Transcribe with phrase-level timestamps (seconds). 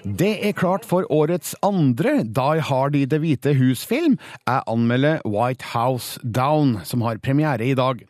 [0.00, 4.14] Det er klart for årets andre Die Hard i Det hvite hus-film.
[4.48, 8.00] Jeg anmelder White House Down, som har premiere i dag.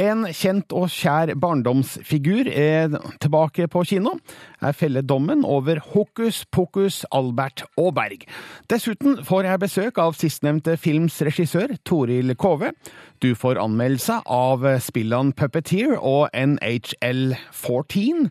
[0.00, 4.16] En kjent og kjær barndomsfigur er tilbake på kino.
[4.62, 8.24] Jeg feller dommen over Hokus Pokus Albert Aaberg.
[8.72, 12.72] Dessuten får jeg besøk av sistnevnte films regissør, Toril Kove.
[13.20, 18.30] Du får anmeldelse av spillene Puppeteer og NHL 14.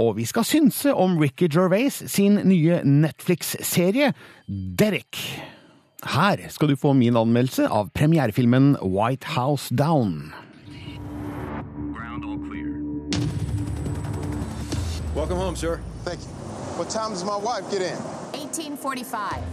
[0.00, 4.14] Og vi skal synse om Ricky Gervais sin nye Netflix-serie
[4.48, 5.18] Derek.
[6.08, 10.32] Her skal du få min anmeldelse av premierefilmen White House Down.
[11.92, 12.72] Ground all clear.
[15.14, 15.80] Welcome home, sir.
[16.04, 16.32] Thank you.
[16.78, 17.98] What time does my wife get in?
[18.32, 19.44] 1845.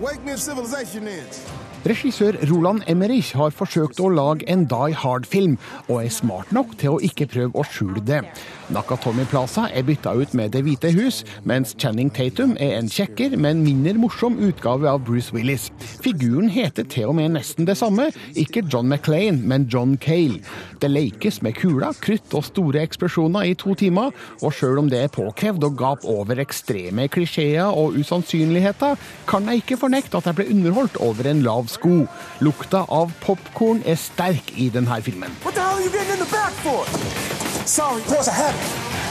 [0.00, 1.42] Wake me if civilization ends.
[1.84, 5.54] Regissør Roland Emmerich har forsøkt å lage en Die Hard-film,
[5.88, 8.20] og er smart nok til å ikke prøve å skjule det.
[8.70, 13.34] Nakatomi Plaza er bytta ut med Det hvite hus, mens Channing Tatum er en kjekker,
[13.34, 15.68] men mindre morsom utgave av Bruce Willis.
[16.04, 20.38] Figuren heter til og med nesten det samme, ikke John McClain, men John Cale.
[20.80, 25.02] Det lekes med kuler, krutt og store eksplosjoner i to timer, og sjøl om det
[25.02, 28.94] er påkrevd å gape over ekstreme klisjeer og usannsynligheter,
[29.26, 32.04] kan jeg ikke fornekte at jeg ble underholdt over en lav sko.
[32.44, 35.34] Lukta av popkorn er sterk i denne filmen.
[35.42, 36.30] What the hell are you getting in the
[36.62, 37.49] for?
[37.70, 39.09] Sorry, boss, I have it.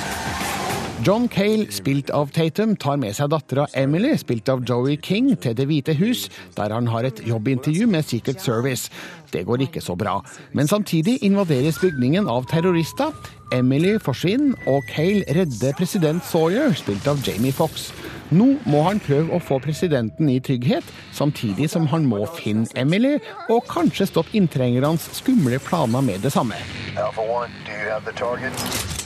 [1.05, 5.55] John Cale, spilt av Tatum, tar med seg dattera Emily, spilt av Joey King, til
[5.55, 6.25] Det hvite hus,
[6.57, 8.91] der han har et jobbintervju med Secret Service.
[9.31, 10.17] Det går ikke så bra.
[10.51, 13.15] Men samtidig invaderes bygningen av terrorister.
[13.55, 17.93] Emily forsvinner, og Cale redder president Sawyer, spilt av Jamie Fox.
[18.35, 20.83] Nå må han prøve å få presidenten i trygghet,
[21.15, 23.15] samtidig som han må finne Emily,
[23.47, 26.59] og kanskje stoppe inntrengernes skumle planer med det samme.
[26.99, 28.98] Alpha 1, do you have the target?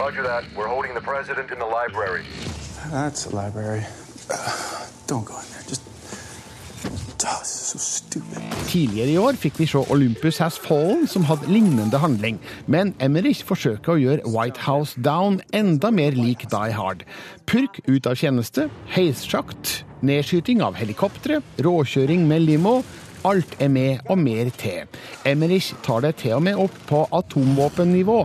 [0.00, 0.44] Roger that.
[0.56, 2.24] We're holding the president in the library.
[2.90, 3.84] That's a library.
[5.06, 5.64] don't go in there.
[5.68, 5.82] Just.
[7.20, 8.40] This is so stupid.
[8.70, 12.38] Tidligere i år fikk vi se Olympus Has Fallen, som hadde lignende handling.
[12.64, 17.04] Men Emmerich forsøker å gjøre White House Down enda mer lik Die Hard.
[17.44, 22.78] Purk ut av tjeneste, heissjakt, nedskyting av helikoptre, råkjøring med limo.
[23.28, 24.86] Alt er med, og mer til.
[25.28, 28.20] Emmerich tar det til og med opp på atomvåpennivå.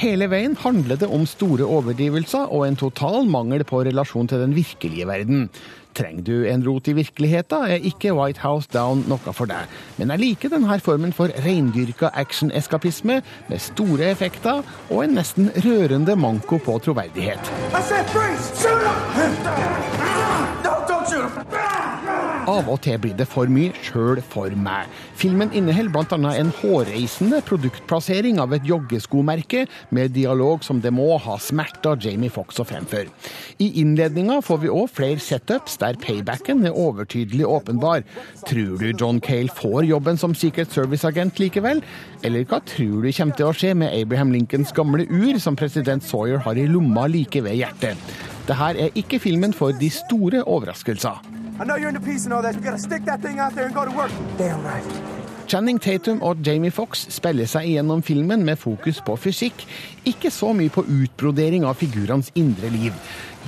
[0.00, 4.56] Hele veien handler det om store overdrivelser og en total mangel på relasjon til den
[4.56, 5.46] virkelige verden.
[5.94, 9.70] Trenger du en rot i virkeligheten, er ikke White House Down noe for deg.
[9.98, 16.16] Men jeg liker denne formen for reindyrka action-eskapisme, med store effekter og en nesten rørende
[16.18, 17.52] manko på troverdighet.
[17.74, 18.50] I said freeze!
[18.58, 18.86] Shoot
[19.18, 19.34] him!
[20.64, 21.69] No, don't shoot him!
[22.50, 24.88] Av og til blir det for mye sjøl for meg.
[25.20, 26.32] Filmen inneholder bl.a.
[26.40, 32.58] en hårreisende produktplassering av et joggeskomerke, med dialog som det må ha smerta Jamie Fox
[32.58, 33.12] å fremføre.
[33.62, 38.02] I innledninga får vi òg flere setups der paybacken er overtydelig åpenbar.
[38.48, 41.84] Tror du John Cale får jobben som Secret Service-agent likevel?
[42.26, 46.02] Eller hva tror du kommer til å skje med Abraham Lincolns gamle ur, som president
[46.02, 48.10] Sawyer har i lomma like ved hjertet?
[48.48, 51.39] Dette er ikke filmen for de store overraskelser.
[51.60, 52.54] I know you're into peace and all that.
[52.54, 54.10] You gotta stick that thing out there and go to work.
[54.38, 54.82] Damn right.
[55.46, 59.64] Channing Tatum og Jamie Fox spiller seg igjennom filmen med fokus på fysikk,
[60.06, 62.94] ikke så mye på utbrodering av figurenes indre liv.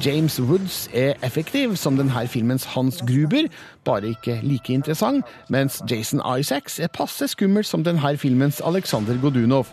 [0.02, 3.46] James Woods er effektiv som denne filmens Hans Gruber,
[3.86, 9.70] bare ikke like interessant, mens Jason Isaacs er passe skummel som denne filmens Alexander Godunov.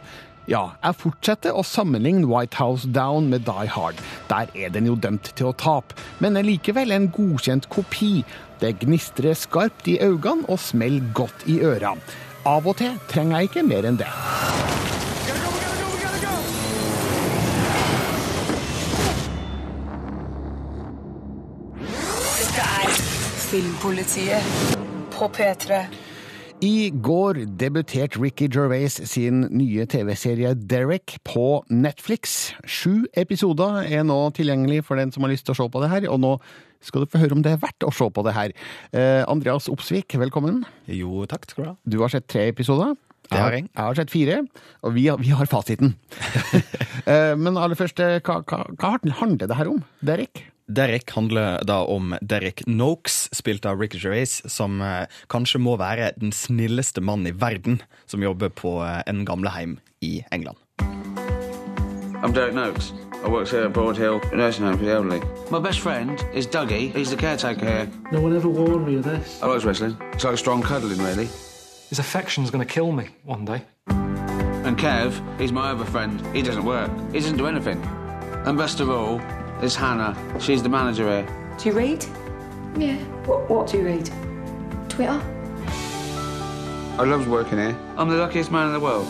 [0.49, 3.99] Ja, jeg fortsetter å sammenligne White House Down med Die Hard.
[4.31, 8.23] Der er den jo dømt til å tape, men er likevel en godkjent kopi.
[8.57, 11.93] Det gnistrer skarpt i øynene og smeller godt i øra.
[12.49, 14.09] Av og til trenger jeg ikke mer enn det.
[22.41, 23.01] Dette er
[23.45, 24.53] Filmpolitiet
[25.13, 25.83] på P3.
[26.59, 32.51] I går debuterte Ricky Gervais sin nye TV-serie Derek på Netflix.
[32.67, 35.91] Sju episoder er nå tilgjengelig for den som har lyst til å se på det
[35.93, 36.33] her, og nå
[36.83, 38.55] skal du få høre om det er verdt å se på det her.
[38.91, 40.65] Eh, Andreas Opsvik, velkommen.
[40.91, 41.75] Jo, takk skal du ha.
[41.95, 42.91] Du har sett tre episoder.
[43.29, 43.67] Det har jeg.
[43.69, 44.37] Jeg har sett fire,
[44.83, 45.95] og vi har, vi har fasiten.
[47.09, 50.43] Eh, Men aller først, eh, hva, hva, hva handler det her om, Derek?
[50.69, 56.11] Derek handler da om Derek Noakes, spilt av Ricky Gervais, som eh, kanskje må være
[56.21, 60.57] den snilleste mannen i verden som jobber på eh, en gamleheim i England.
[62.21, 62.93] I'm Derek Noakes.
[63.25, 65.21] I work here at Broad Hill Nursing Home for the Elderly.
[65.49, 66.93] My best friend is Dougie.
[66.93, 67.89] He's the caretaker here.
[68.11, 69.41] No one ever warned me of this.
[69.41, 69.97] I like wrestling.
[70.13, 71.29] It's like strong cuddling, really.
[71.89, 73.61] His affection's gonna kill me one day.
[73.87, 76.21] And Kev, he's my other friend.
[76.35, 76.91] He doesn't work.
[77.11, 77.81] He doesn't do anything.
[78.45, 79.19] And best of all,
[79.61, 80.15] is Hannah.
[80.39, 81.55] She's the manager here.
[81.57, 82.05] Do you read?
[82.77, 82.95] Yeah.
[83.25, 84.09] What, what do you read?
[84.89, 85.21] Twitter.
[86.97, 87.77] I love working here.
[87.97, 89.07] I'm the luckiest man in the world.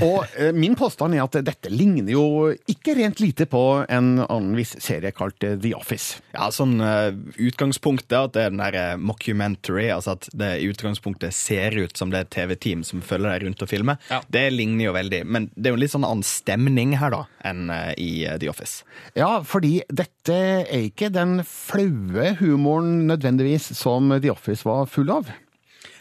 [0.00, 2.24] Og eh, min påstand er at dette ligner jo
[2.70, 6.22] ikke rent lite på en annen viss serie kalt eh, The Office.
[6.32, 7.10] Ja, sånn uh,
[7.40, 12.00] Utgangspunktet at det er den der eh, mockumentary, altså at det i utgangspunktet ser ut
[12.00, 14.00] som det er TV-team som følger deg rundt og filmer,
[14.32, 15.20] det ligner jo veldig.
[15.28, 18.10] Men det er jo en litt sånn annen stemning her da enn eh, i
[18.40, 18.86] The Office.
[19.18, 25.28] Ja, fordi dette er ikke den flaue humoren nødvendigvis som The Office var full av.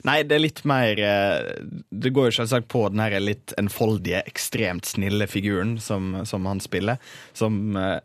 [0.08, 1.50] Nei, det er litt mer eh,
[1.92, 6.62] Det går jo selvsagt på den her litt enfoldige, ekstremt snille figuren som, som han
[6.64, 7.02] spiller,
[7.36, 8.00] som eh,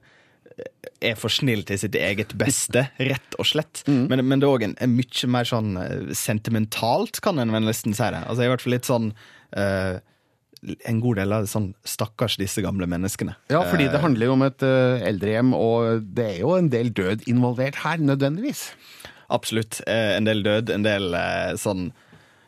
[1.05, 3.85] er for snill til sitt eget beste, rett og slett.
[3.87, 7.69] Men, men det er òg en, en mye mer sånn eh, sentimentalt, kan en vel
[7.69, 8.25] nesten si det.
[8.25, 9.14] Altså i hvert fall litt sånn
[9.58, 10.02] uh,
[10.88, 13.35] En god del av det sånn stakkars disse gamle menneskene.
[13.52, 16.88] Ja, fordi det handler jo om et uh, eldrehjem, og det er jo en del
[16.96, 18.70] død involvert her, nødvendigvis.
[19.34, 19.82] Absolutt.
[19.86, 21.90] Eh, en del død, en del eh, sånn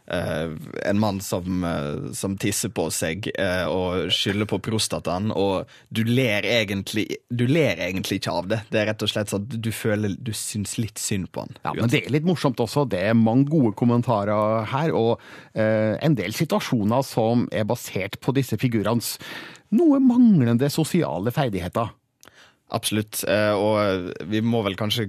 [0.06, 0.54] Uh,
[0.86, 6.04] En mann som, uh, som tisser på seg uh, og skylder på prostataen, og du
[6.06, 8.60] ler egentlig Du ler egentlig ikke av det.
[8.70, 11.58] Det er rett og slett sånn at du føler Du syns litt synd på han.
[11.66, 12.86] Ja, men det er litt morsomt også.
[12.86, 15.18] Det er mange gode kommentarer her, og
[15.58, 19.16] en del situasjoner som er basert på disse figurenes
[19.74, 21.90] noe manglende sosiale ferdigheter.
[22.74, 23.20] Absolutt.
[23.28, 25.06] eh, Og vi må vel kanskje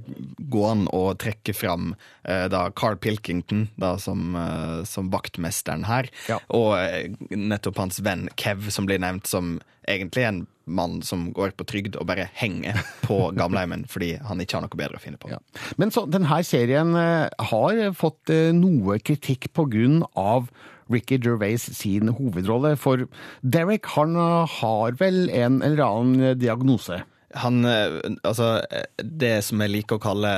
[0.49, 6.09] gå an å trekke fram eh, da Carl Pilkington da som, eh, som vaktmesteren her,
[6.53, 9.55] og eh, nettopp hans venn Kev, som blir nevnt som
[9.87, 14.59] egentlig en mann som går på trygd og bare henger på gamleheimen fordi han ikke
[14.59, 15.31] har noe bedre å finne på.
[15.79, 20.51] Men så denne serien har fått noe kritikk på grunn av
[20.91, 23.07] Ricky Gervais sin hovedrolle, for
[23.43, 24.13] Derek han
[24.59, 27.01] har vel en eller annen diagnose.
[27.35, 30.33] Han, eh, altså, eh, det som jeg liker å kalle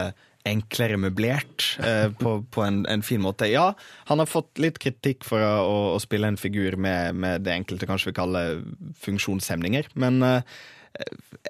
[0.47, 3.49] enklere møblert, eh, på, på en, en fin måte.
[3.51, 3.73] Ja,
[4.09, 5.63] han har fått litt kritikk for å,
[5.93, 8.61] å, spille en figur med, med det enkelte kanskje vi kaller
[9.03, 10.61] funksjonshemninger, men eh,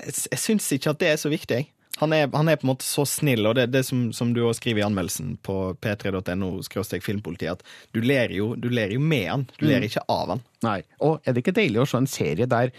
[0.06, 1.72] jeg, syns ikke at det er så viktig, jeg.
[2.00, 4.30] Han er, han er på en måte så snill, og det er det som, som
[4.32, 6.52] du også skriver i anmeldelsen på p3.no
[7.04, 9.88] filmpolitiet, at du ler, jo, du ler jo med han, du ler Mm.
[9.90, 10.44] ikke av han.
[10.64, 12.72] Nei, og er det ikke deilig å se en serie der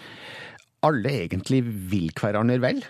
[0.86, 1.60] alle egentlig
[1.90, 2.80] vil hverandre vel?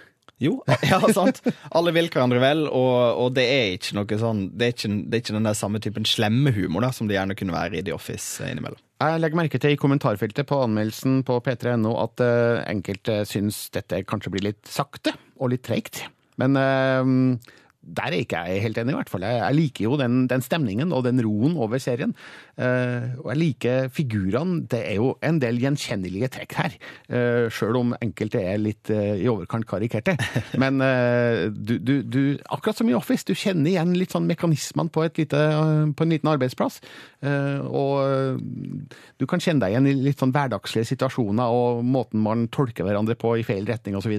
[0.40, 0.54] Jo,
[0.88, 1.42] ja, sant.
[1.76, 5.18] Alle vil hverandre vel, og, og det er ikke noe sånn Det er ikke, det
[5.18, 7.84] er ikke den der samme typen slemme humor da, som det gjerne kunne være i
[7.84, 8.80] The Office eh, innimellom.
[9.00, 14.02] Jeg legger merke til i kommentarfeltet på anmeldelsen på p3.no at uh, enkelte syns dette
[14.08, 16.02] kanskje blir litt sakte og litt treigt.
[16.40, 17.40] Men uh,
[17.80, 19.24] der er ikke jeg helt enig, i hvert fall.
[19.24, 22.12] Jeg, jeg liker jo den, den stemningen og den roen over serien.
[22.60, 24.64] Eh, og jeg liker figurene.
[24.70, 26.76] Det er jo en del gjenkjennelige trekk her.
[27.10, 30.16] Uh, Sjøl om enkelte er litt eh, i overkant karikerte.
[30.62, 32.20] Men eh, du, du, du,
[32.52, 36.06] akkurat som i Office, du kjenner igjen litt sånn mekanismene på, et lite, eh, på
[36.06, 36.80] en liten arbeidsplass.
[37.24, 42.22] Eh, og eh, du kan kjenne deg igjen i litt sånn hverdagslige situasjoner og måten
[42.24, 44.14] man tolker hverandre på i feil retning osv.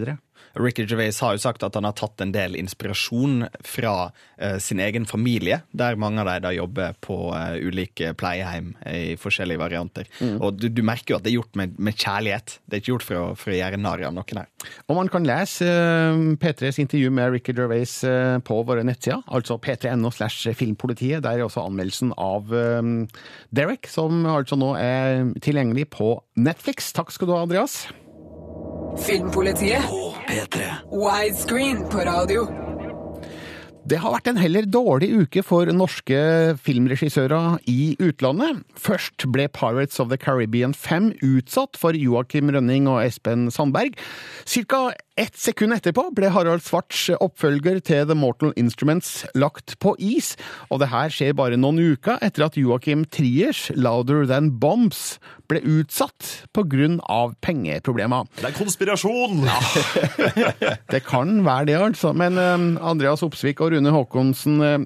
[0.60, 4.82] Ricky Gervais har jo sagt at han har tatt en del inspirasjon fra eh, sin
[4.84, 10.08] egen familie, der mange av dem da jobber på ulike ulike pleieheim i forskjellige varianter.
[10.22, 10.38] Mm.
[10.40, 12.58] Og du, du merker jo at det er gjort med, med kjærlighet.
[12.66, 14.50] Det er ikke gjort for å, for å gjøre narr av noen her.
[14.88, 19.60] Og man kan lese eh, P3s intervju med Ricky Gervais eh, på våre nettsider, altså
[19.62, 21.24] p3.no slash filmpolitiet.
[21.26, 22.92] Der er også anmeldelsen av eh,
[23.52, 26.92] Derek, som altså nå er tilgjengelig på Netflix.
[26.96, 27.84] Takk skal du ha, Andreas.
[29.02, 29.88] Filmpolitiet.
[30.92, 32.71] Widescreen på radio.
[33.92, 36.16] Det har vært en heller dårlig uke for norske
[36.64, 38.62] filmregissører i utlandet.
[38.80, 44.00] Først ble Pirates of the Caribbean 5 utsatt for Joakim Rønning og Espen Sandberg.
[44.48, 50.34] Cirka ett sekund etterpå ble Harald Svarts oppfølger til The Mortal Instruments lagt på is,
[50.74, 55.20] og det her skjer bare noen uker etter at Joakim Triers Louder Than Bombs
[55.52, 58.32] ble utsatt på grunn av pengeproblemer.
[58.40, 59.46] Det er konspirasjon!
[60.94, 62.16] Det kan være det, altså.
[62.18, 64.80] Men eh, Andreas Opsvik og Rune Haakonsen, eh,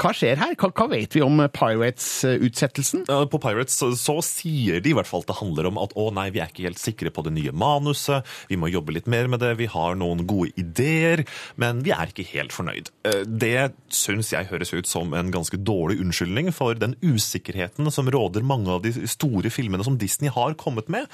[0.00, 0.54] hva skjer her?
[0.58, 3.04] Hva, hva vet vi om Pirates-utsettelsen?
[3.30, 6.28] På Pirates så, sier de i hvert fall at det handler om at å nei,
[6.34, 9.42] vi er ikke helt sikre på det nye manuset, vi må jobbe litt mer med
[9.44, 11.22] det, vi har noen gode ideer,
[11.60, 12.90] men vi er ikke helt fornøyd.
[13.06, 18.10] Eh, Det syns jeg høres ut som en ganske dårlig unnskyldning for den usikkerheten som
[18.10, 21.06] råder mange av de store filmene som Disney har kommet med.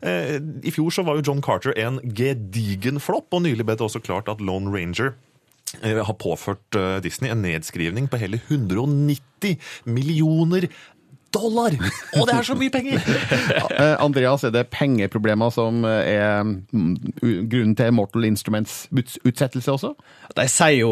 [0.00, 3.84] Eh, I fjor så var jo John Carter en gedigen flopp, og nylig ble det
[3.84, 5.14] også klart at Lone Ranger
[5.82, 10.68] har påført eh, Disney en nedskrivning på hele 190 millioner
[11.34, 11.74] dollar!
[12.14, 13.02] Og det er så mye penger!
[13.74, 16.92] Eh, Andreas, er det pengeproblemer som eh, er mm,
[17.50, 19.90] grunnen til Mortal Instruments utsettelse også?
[20.36, 20.90] De sier jo,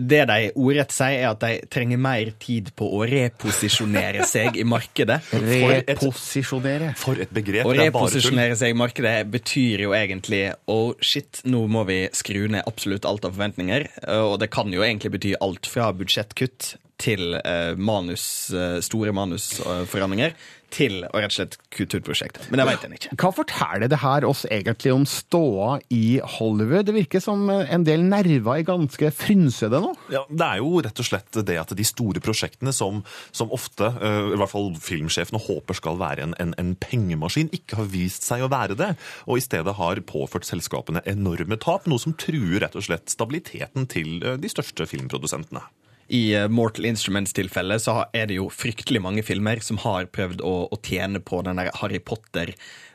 [0.00, 4.64] Det de ordrett sier, er at de trenger mer tid på å reposisjonere seg i
[4.68, 5.18] markedet.
[5.32, 6.92] Reposisjonere.
[6.98, 7.68] For et begrep.
[7.68, 12.46] Å er reposisjonere seg i markedet betyr jo egentlig oh shit, nå må vi skru
[12.52, 13.88] ned absolutt alt av forventninger.
[14.22, 20.36] Og det kan jo egentlig bety alt fra budsjettkutt til eh, manus, eh, store manusforandringer,
[20.72, 22.46] til å rett og slett kutte ut prosjektet.
[22.48, 23.16] Men det vet en ikke.
[23.20, 26.86] Hva forteller det her oss egentlig om ståa i Hollywood?
[26.88, 29.92] Det virker som en del nerver er ganske frynsede nå.
[30.14, 33.02] Ja, Det er jo rett og slett det at de store prosjektene som,
[33.36, 37.82] som ofte, eh, i hvert fall filmsjefene håper skal være en, en, en pengemaskin, ikke
[37.82, 38.94] har vist seg å være det,
[39.26, 43.84] og i stedet har påført selskapene enorme tap, noe som truer rett og slett stabiliteten
[43.92, 45.66] til de største filmprodusentene.
[46.12, 50.54] I eh, Mortal Instruments-tilfellet så er det jo fryktelig mange filmer som har prøvd å,
[50.68, 52.02] å tjene på den der Harry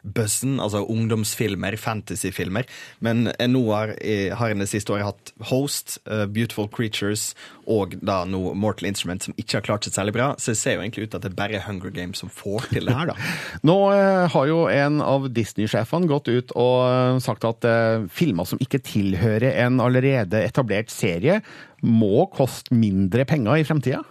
[0.03, 2.65] Potter-buzzen, altså ungdomsfilmer, fantasyfilmer.
[2.99, 7.33] Men nå har, eh, har en det siste året hatt Host, eh, Beautiful Creatures
[7.67, 10.35] og da nå Mortal Instruments, som ikke har klart seg særlig bra.
[10.37, 12.69] Så det ser jo egentlig ut til at det er bare Hunger Games som får
[12.69, 13.13] til det her, da.
[13.63, 17.61] Nå eh, har jo en av Disney-sjefene gått ut og sagt at
[18.09, 21.41] filmer som ikke tilhører en allerede etablert serie,
[21.81, 24.03] må koste mindre penger i fremtida.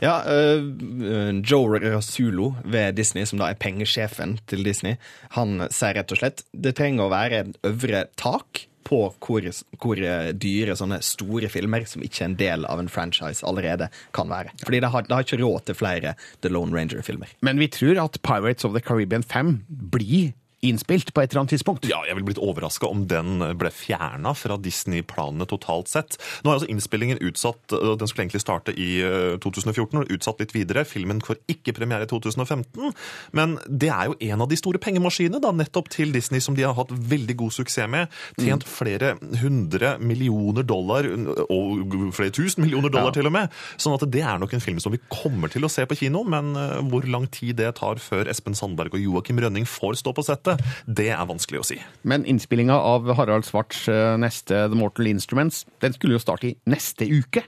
[0.00, 4.96] Ja, øh, Joe Rasulo ved Disney, som da er pengesjefen til Disney,
[5.36, 9.44] han sier rett og slett det trenger å være en øvre tak på hvor,
[9.82, 10.00] hvor
[10.40, 14.54] dyre sånne store filmer, som ikke er en del av en franchise allerede, kan være.
[14.64, 17.36] Fordi det har, det har ikke råd til flere The Lone Ranger-filmer.
[17.46, 21.54] Men vi tror at Pirates of the Caribbean 5 blir innspilt på et eller annet
[21.54, 21.86] tidspunkt.
[21.88, 26.18] Ja, jeg ville blitt overraska om den ble fjerna fra Disney-planene totalt sett.
[26.44, 30.52] Nå er altså innspillingen utsatt, den skulle egentlig starte i eh, 2014, og utsatt litt
[30.52, 30.84] videre.
[30.84, 32.92] Filmen får ikke premiere i 2015,
[33.36, 36.66] men det er jo en av de store pengemaskinene da, nettopp til Disney som de
[36.68, 38.10] har hatt veldig god suksess med.
[38.36, 41.06] Tjent flere hundre millioner dollar,
[41.48, 43.16] og flere tusen millioner dollar Ja.
[43.20, 43.48] til og med.
[43.80, 46.20] Sånn at det er nok en film som vi kommer til å se på kino,
[46.24, 50.12] men eh, hvor lang tid det tar før Espen Sandberg og Joakim Rønning får stå
[50.16, 50.49] på settet,
[50.86, 51.80] det er vanskelig å si.
[52.02, 56.54] Men innspillinga av Harald Svarts eh, neste The Mortal Instruments den skulle jo starte i
[56.70, 57.44] neste uke.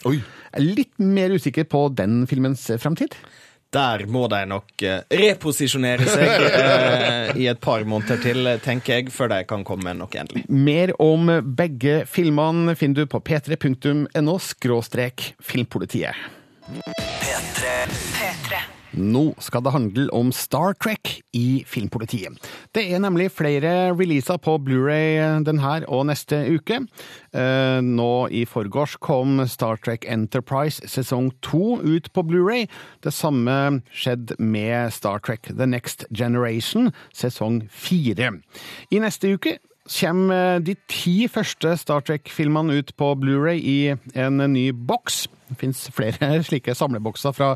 [0.53, 3.17] Er litt mer usikker på den filmens eh, fremtid.
[3.73, 9.13] Der må de nok eh, reposisjonere seg eh, i et par måneder til, tenker jeg,
[9.15, 10.45] før de kan komme med noe endelig.
[10.53, 16.13] Mer om begge filmene finner du på p3.no skråstrek filmpolitiet.
[18.93, 22.37] Nå skal det handle om Star Trek i Filmpolitiet.
[22.77, 26.83] Det er nemlig flere releaser på Blu-ray denne og neste uke.
[27.33, 32.69] Eh, Nå i forgårs kom Star Trek Enterprise sesong to ut på Blu-ray.
[33.05, 38.35] Det samme skjedde med Star Trek The Next Generation sesong fire.
[38.93, 39.59] I neste uke
[39.89, 43.79] kommer de ti første Star Trek-filmene ut på Blu-ray i
[44.19, 45.27] en ny boks.
[45.53, 47.51] Det fins flere slike samlebokser fra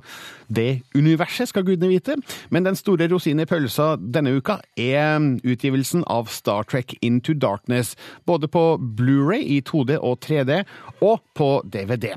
[0.52, 2.18] det universet, skal gudene vite.
[2.50, 7.95] Men den store rosinen i pølsa denne uka er utgivelsen av Star Trek Into Darkness.
[8.26, 10.62] Både på Blu-ray i 2D og 3D,
[11.00, 12.12] og på DVD.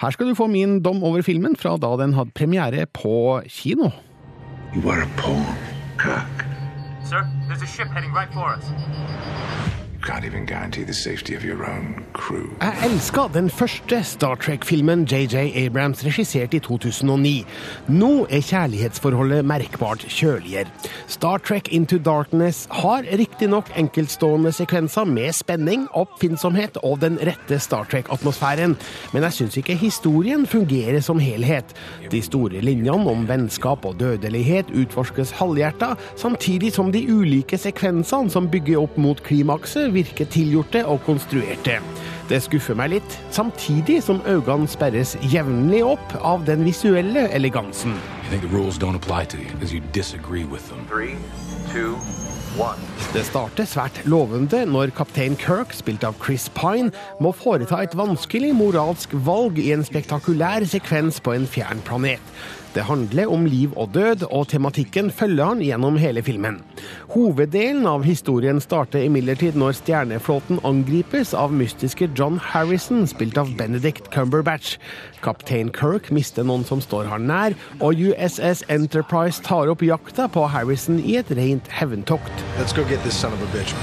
[0.00, 3.90] Her skal du få min dom over filmen fra da den hadde premiere på kino.
[4.76, 5.56] You are a poem,
[5.98, 6.47] Kirk.
[7.08, 9.77] Sir, there's a ship heading right for us.
[12.62, 17.32] Jeg elska den første Star Trek-filmen JJ Abrams regisserte i 2009.
[17.90, 20.70] Nå er kjærlighetsforholdet merkbart kjøligere.
[21.10, 27.90] Star Trek Into Darkness har riktignok enkeltstående sekvenser med spenning, oppfinnsomhet og den rette Star
[27.90, 28.76] Trek-atmosfæren,
[29.12, 31.74] men jeg syns ikke historien fungerer som helhet.
[32.12, 38.46] De store linjene om vennskap og dødelighet utforskes halvhjerta, samtidig som de ulike sekvensene som
[38.50, 41.78] bygger opp mot klimakset, virker tilgjorte og konstruerte.
[42.28, 47.96] Det skuffer meg litt, samtidig som øynene sperres jevnlig opp av den visuelle elegansen.
[48.24, 50.84] You think the rules don't apply to you because you disagree with them.
[50.88, 51.16] Three,
[51.72, 51.96] two.
[53.14, 56.90] Det starter svært lovende når kaptein Kirk, spilt av Chris Pine,
[57.22, 62.34] må foreta et vanskelig moralsk valg i en spektakulær sekvens på en fjern planet.
[62.78, 66.60] Det handler om liv og død, og tematikken følger han gjennom hele filmen.
[67.10, 74.12] Hoveddelen av historien starter imidlertid når stjerneflåten angripes av mystiske John Harrison, spilt av Benedict
[74.14, 74.76] Cumberbatch.
[75.26, 80.46] Kaptein Kirk mister noen som står han nær, og USS Enterprise tar opp jakta på
[80.54, 82.46] Harrison i et rent hevntokt.
[82.62, 83.74] Let's go get this son of a bitch.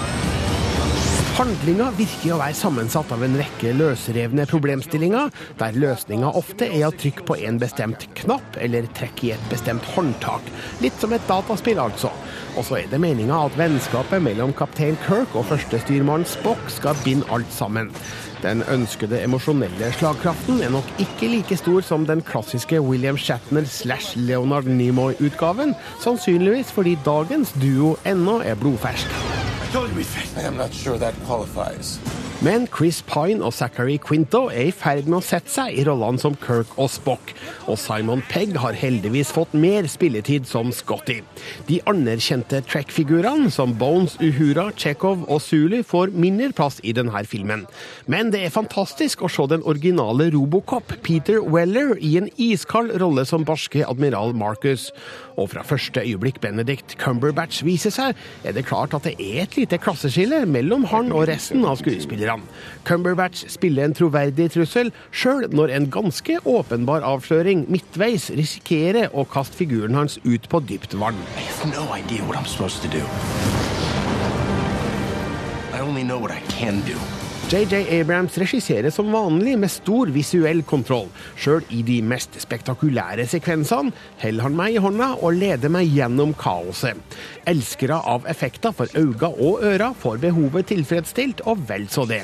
[1.36, 6.94] Handlinga virker å være sammensatt av en rekke løsrevne problemstillinger, der løsninga ofte er å
[6.96, 10.48] trykke på en bestemt knapp eller trekke i et bestemt håndtak.
[10.80, 12.14] Litt som et dataspill, altså.
[12.56, 17.28] Og så er det meninga at vennskapet mellom kaptein Kirk og førstestyrmann Spock skal binde
[17.36, 17.92] alt sammen.
[18.46, 24.16] Den ønskede emosjonelle slagkraften er nok ikke like stor som den klassiske William Shatner slash
[24.16, 29.55] Leonard Nimoy-utgaven, sannsynligvis fordi dagens duo ennå er blodfersk.
[30.38, 32.00] I'm not sure that qualifies.
[32.44, 36.20] Men Chris Pine og Zachary Quinto er i ferd med å sette seg i rollene
[36.20, 37.32] som Kirk og Spock,
[37.72, 41.22] og Simon Pegg har heldigvis fått mer spilletid som Scotty.
[41.70, 47.64] De anerkjente Track-figurene, som Bones, Uhura, Chekhov og Zulu får mindre plass i denne filmen.
[48.12, 53.24] Men det er fantastisk å se den originale Robocop, Peter Weller, i en iskald rolle
[53.30, 54.90] som barske admiral Marcus.
[55.40, 59.58] Og fra første øyeblikk Benedict Cumberbatch viser seg, er det klart at det er et
[59.58, 62.25] lite klasseskille mellom han og resten av skuespillerne.
[62.86, 69.58] Cumberbatch spiller en troverdig trussel, sjøl når en ganske åpenbar avsløring midtveis risikerer å kaste
[69.60, 71.20] figuren hans ut på dypt vann.
[71.38, 73.04] I have no idea what I'm supposed to do.
[75.74, 77.25] I only know what I can do.
[77.46, 81.12] JJ Abrams regisserer som vanlig med stor visuell kontroll.
[81.38, 86.34] Sjøl i de mest spektakulære sekvensene holder han meg i hånda og leder meg gjennom
[86.42, 86.98] kaoset.
[87.46, 92.24] Elskere av effekter for øyne og ører får behovet tilfredsstilt, og vel så det.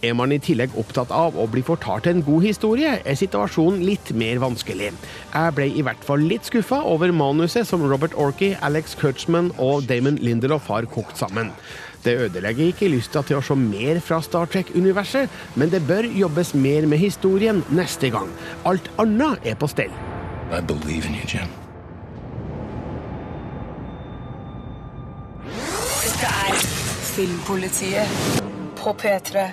[0.00, 4.16] Er man i tillegg opptatt av å bli fortalt en god historie, er situasjonen litt
[4.16, 4.88] mer vanskelig.
[5.36, 9.84] Jeg ble i hvert fall litt skuffa over manuset som Robert Orkey, Alex Kurtzman og
[9.92, 11.52] Damon Lindelof har kokt sammen.
[12.04, 16.50] Det ødelegger ikke lysta til å se mer fra Star Trek-universet, men det bør jobbes
[16.54, 18.30] mer med historien neste gang.
[18.66, 19.92] Alt annet er på stell.
[20.52, 21.48] I believe in you, Jim.
[26.02, 26.58] Dette er
[27.14, 28.42] Filmpolitiet
[28.82, 29.46] på P3.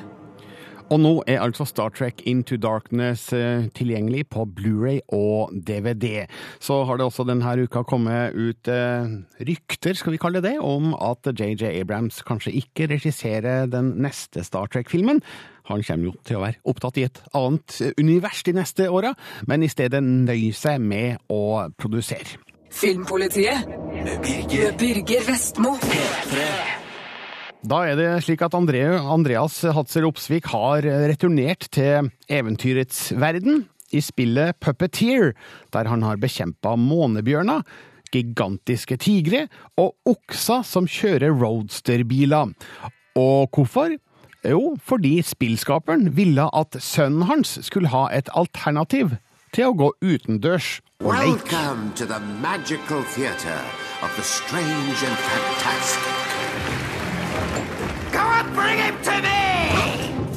[0.89, 6.25] Og nå er altså Star Trek Into Darkness eh, tilgjengelig på Blu-ray og DVD.
[6.59, 9.11] Så har det også denne uka kommet ut eh,
[9.45, 14.71] rykter, skal vi kalle det, om at JJ Abrams kanskje ikke regisserer den neste Star
[14.73, 15.21] Trek-filmen.
[15.69, 19.13] Han kommer jo til å være opptatt i et annet eh, univers de neste åra,
[19.45, 22.41] men i stedet nøye seg med å produsere.
[22.73, 25.77] Filmpolitiet med Birger Vestmo.
[27.59, 33.99] Da er det slik at André, Andreas Hatzel Opsvik har returnert til eventyrets verden i
[33.99, 35.33] spillet Puppeteer,
[35.75, 37.65] der han har bekjempa månebjørner,
[38.15, 42.55] gigantiske tigre og okser som kjører roadsterbiler.
[43.19, 43.97] Og hvorfor?
[44.47, 49.17] Jo, fordi spillskaperen ville at sønnen hans skulle ha et alternativ
[49.51, 51.51] til å gå utendørs og leke.
[51.51, 53.59] Welcome to the magical theater
[53.99, 56.28] of the strange and fantastic.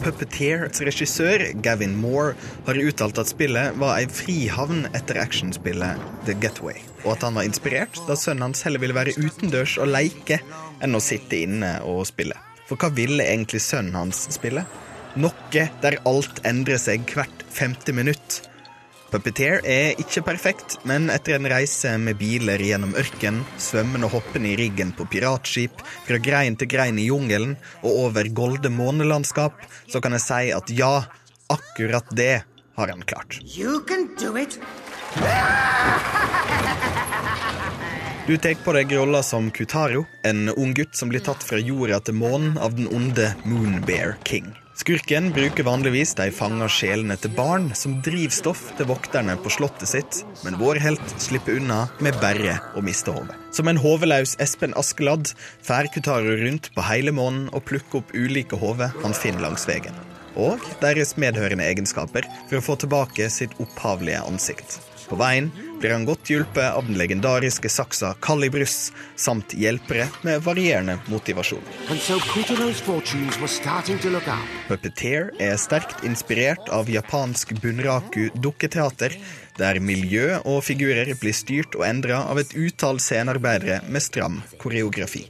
[0.02, 2.34] Puppeteers regissør Gavin Moore
[2.66, 7.46] har uttalt at spillet var ei frihavn etter actionspillet The Getaway, og at han var
[7.46, 10.40] inspirert da sønnen hans heller ville være utendørs og leke
[10.82, 12.34] enn å sitte inne og spille.
[12.66, 14.66] For hva ville egentlig sønnen hans spille?
[15.22, 18.40] Noe der alt endrer seg hvert femte minutt.
[19.12, 24.48] Puppeteer er ikke perfekt, men etter en reise med biler gjennom ørken, svømmende og hoppende
[24.48, 30.00] i riggen på piratskip, fra grein til grein i jungelen og over golde månelandskap, så
[30.00, 30.94] kan jeg si at ja,
[31.52, 32.38] akkurat det
[32.80, 33.36] har han klart.
[33.44, 34.56] You can do it.
[38.26, 42.00] Du tar på deg rolla som Kutaro, en ung gutt som blir tatt fra jorda
[42.00, 44.54] til månen av den onde Moonbear King.
[44.74, 50.20] Skurken bruker vanligvis de fanga sjelene til barn som drivstoff til vokterne på slottet sitt,
[50.46, 53.36] men vår helt slipper unna med bare å miste hodet.
[53.52, 58.56] Som en hoveløs Espen Askeladd fær Kutaru rundt på hele månen og plukker opp ulike
[58.56, 59.98] hoder han finner langs veien.
[60.40, 64.80] Og deres medhørende egenskaper for å få tilbake sitt opphavlige ansikt.
[65.12, 70.94] På veien blir han godt hjulpet av den legendariske saksa Calibrus, samt hjelpere med varierende
[71.12, 71.60] motivasjon.
[72.00, 72.16] So.
[74.70, 79.20] Puppeteer er sterkt inspirert av japansk bunraku-dukketeater,
[79.60, 85.26] der miljø og figurer blir styrt og endra av et utall scenearbeidere med stram koreografi.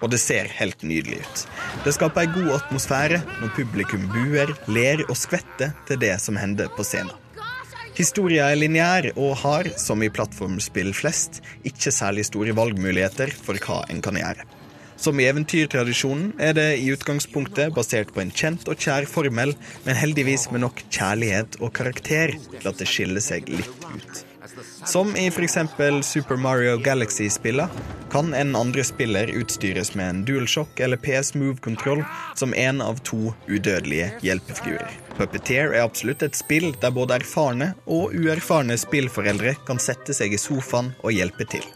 [0.00, 1.48] Og det ser helt nydelig ut.
[1.84, 6.72] Det skaper ei god atmosfære når publikum buer, ler og skvetter til det som hender
[6.72, 7.12] på scenen.
[8.00, 13.82] Historia er lineær og har, som i plattformspill flest, ikke særlig store valgmuligheter for hva
[13.92, 14.46] en kan gjøre.
[15.00, 19.52] Som i eventyrtradisjonen er det i utgangspunktet basert på en kjent og kjær formel,
[19.84, 24.24] men heldigvis med nok kjærlighet og karakter til at det skiller seg litt ut.
[24.88, 25.58] Som i f.eks.
[26.08, 27.68] Super Mario Galaxy-spillene
[28.10, 33.32] kan en andre spiller utstyres med en DualShock eller PS Move-kontroll som en av to
[33.48, 34.90] udødelige hjelpefigurer.
[35.16, 40.40] Puppeteer er absolutt et spill der både erfarne og uerfarne spillforeldre kan sette seg i
[40.40, 41.66] sofaen og hjelpe til.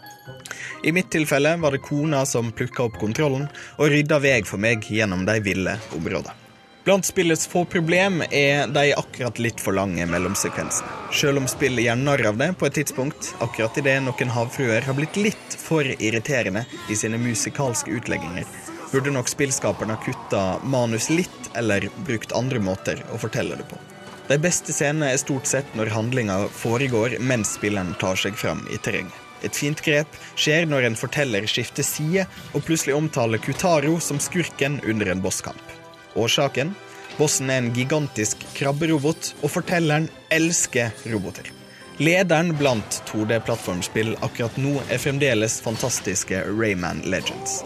[0.85, 4.85] I mitt tilfelle var det kona som plukka opp kontrollen og rydda vei for meg
[4.85, 6.44] gjennom de ville områdene.
[6.85, 10.89] Blant spillets få problem er de akkurat litt for lange mellomsekvensene.
[11.09, 14.93] Selv om spillet gjør narr av det på et tidspunkt, akkurat idet noen havfruer har
[14.93, 18.45] blitt litt for irriterende i sine musikalske utlegginger,
[18.91, 23.79] burde nok spillskaperne ha kutta manus litt eller brukt andre måter å fortelle det på.
[24.27, 28.77] De beste scenene er stort sett når handlinga foregår mens spilleren tar seg fram i
[28.77, 29.17] terrenget.
[29.41, 34.77] Et fint grep skjer når en forteller skifter side og plutselig omtaler Kutaro som skurken
[34.85, 35.74] under en bosskamp.
[36.15, 36.73] Årsaken?
[37.17, 41.51] Bossen er en gigantisk krabberobot, og fortelleren elsker roboter.
[41.97, 47.61] Lederen blant 2D-plattformspill akkurat nå er fremdeles fantastiske Rayman Legends.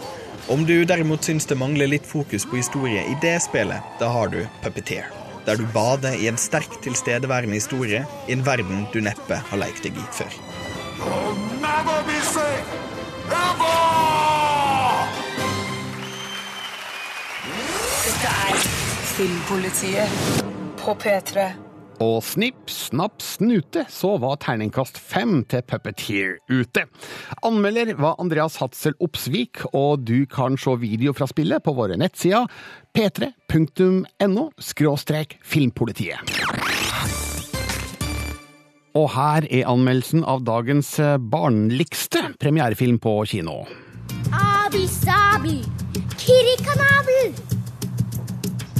[0.50, 4.30] Om du derimot syns det mangler litt fokus på historie i det spillet, da har
[4.30, 5.10] du Puppeteer.
[5.46, 9.82] Der du bader i en sterk tilstedeværende historie i en verden du neppe har lekt
[9.86, 10.38] deg i før.
[11.58, 12.80] Never be safe!
[13.30, 14.19] Ever!
[18.20, 18.64] Dette er
[19.16, 20.40] Filmpolitiet
[20.76, 21.44] på P3.
[22.04, 26.82] Og snipp, snapp, snute, så var terningkast fem til Puppeteer ute.
[27.40, 32.44] Anmelder var Andreas Hatzel Opsvik, og du kan se video fra spillet på våre nettsider
[32.92, 36.20] p3.no skråstrek filmpolitiet.
[39.00, 40.92] Og her er anmeldelsen av dagens
[41.32, 43.62] barnligste premierefilm på kino.
[44.28, 45.62] Abi Sabi,
[46.20, 47.49] Kirikanabu.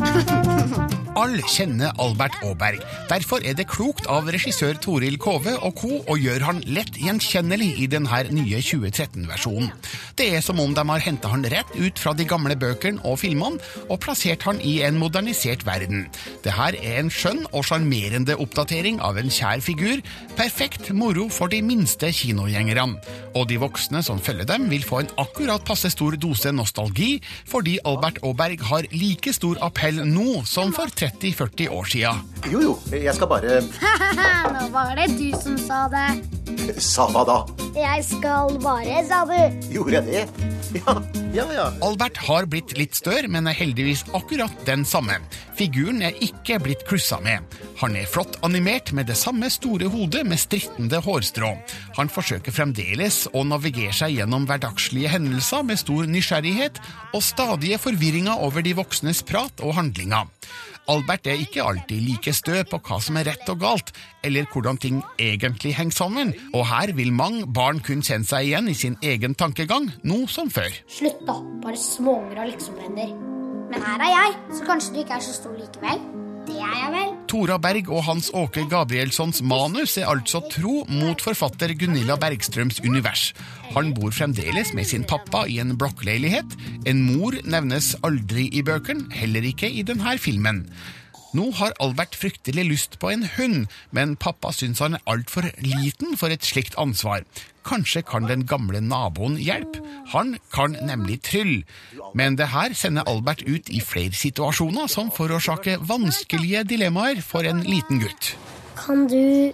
[0.00, 2.82] 哼哼哼哼 Alle kjenner Albert Aaberg.
[3.10, 5.88] Derfor er det klokt av regissør Toril Kove og co.
[6.06, 9.72] å gjøre han lett gjenkjennelig i denne nye 2013-versjonen.
[10.14, 13.18] Det er som om de har henta han rett ut fra de gamle bøkene og
[13.22, 16.04] filmene og plassert han i en modernisert verden.
[16.44, 19.98] Det her er en skjønn og sjarmerende oppdatering av en kjær figur.
[20.38, 23.00] Perfekt moro for de minste kinogjengerne.
[23.34, 27.16] Og de voksne som følger dem, vil få en akkurat passe stor dose nostalgi,
[27.50, 32.12] fordi Albert Aaberg har like stor appell nå som for 30-40 år sia.
[32.50, 33.60] Jo, jo, jeg skal bare
[34.54, 36.08] Nå var det du som sa det.
[36.82, 37.40] Sa hva da?
[37.76, 39.36] Jeg skal bare, sa du.
[39.72, 40.50] Gjorde jeg det?
[40.70, 40.94] Ja,
[41.34, 41.66] ja, ja.
[41.82, 45.16] Albert har blitt litt større, men er heldigvis akkurat den samme.
[45.58, 47.42] Figuren er ikke blitt klussa med.
[47.80, 51.50] Han er flott animert med det samme store hodet med strittende hårstrå.
[51.98, 56.78] Han forsøker fremdeles å navigere seg gjennom hverdagslige hendelser med stor nysgjerrighet
[57.14, 60.30] og stadige forvirringer over de voksnes prat og handlinger.
[60.90, 63.92] Albert er ikke alltid like stø på hva som er rett og galt,
[64.26, 68.70] eller hvordan ting egentlig henger sammen, og her vil mange barn kunne kjenne seg igjen
[68.72, 70.74] i sin egen tankegang, nå som før.
[70.90, 71.38] Slutt, da.
[71.62, 73.14] Bare småunger og liksom-venner.
[73.70, 76.02] Men her er jeg, så kanskje du ikke er så stor likevel.
[76.50, 77.10] Det er jeg vel.
[77.30, 83.28] Tora Berg og Hans Åke Gabrielssons manus er altså tro mot forfatter Gunilla Bergstrøms univers.
[83.70, 86.56] Han bor fremdeles med sin pappa i en blokkleilighet.
[86.90, 90.64] En mor nevnes aldri i bøkene, heller ikke i denne filmen.
[91.30, 96.16] Nå har Albert fryktelig lyst på en hund, men pappa syns han er altfor liten
[96.18, 97.22] for et slikt ansvar.
[97.66, 99.78] Kanskje kan den gamle naboen hjelpe?
[100.10, 101.60] Han kan nemlig tryll.
[102.18, 107.62] Men det her sender Albert ut i flere situasjoner som forårsaker vanskelige dilemmaer for en
[107.62, 108.34] liten gutt.
[108.80, 109.52] Kan du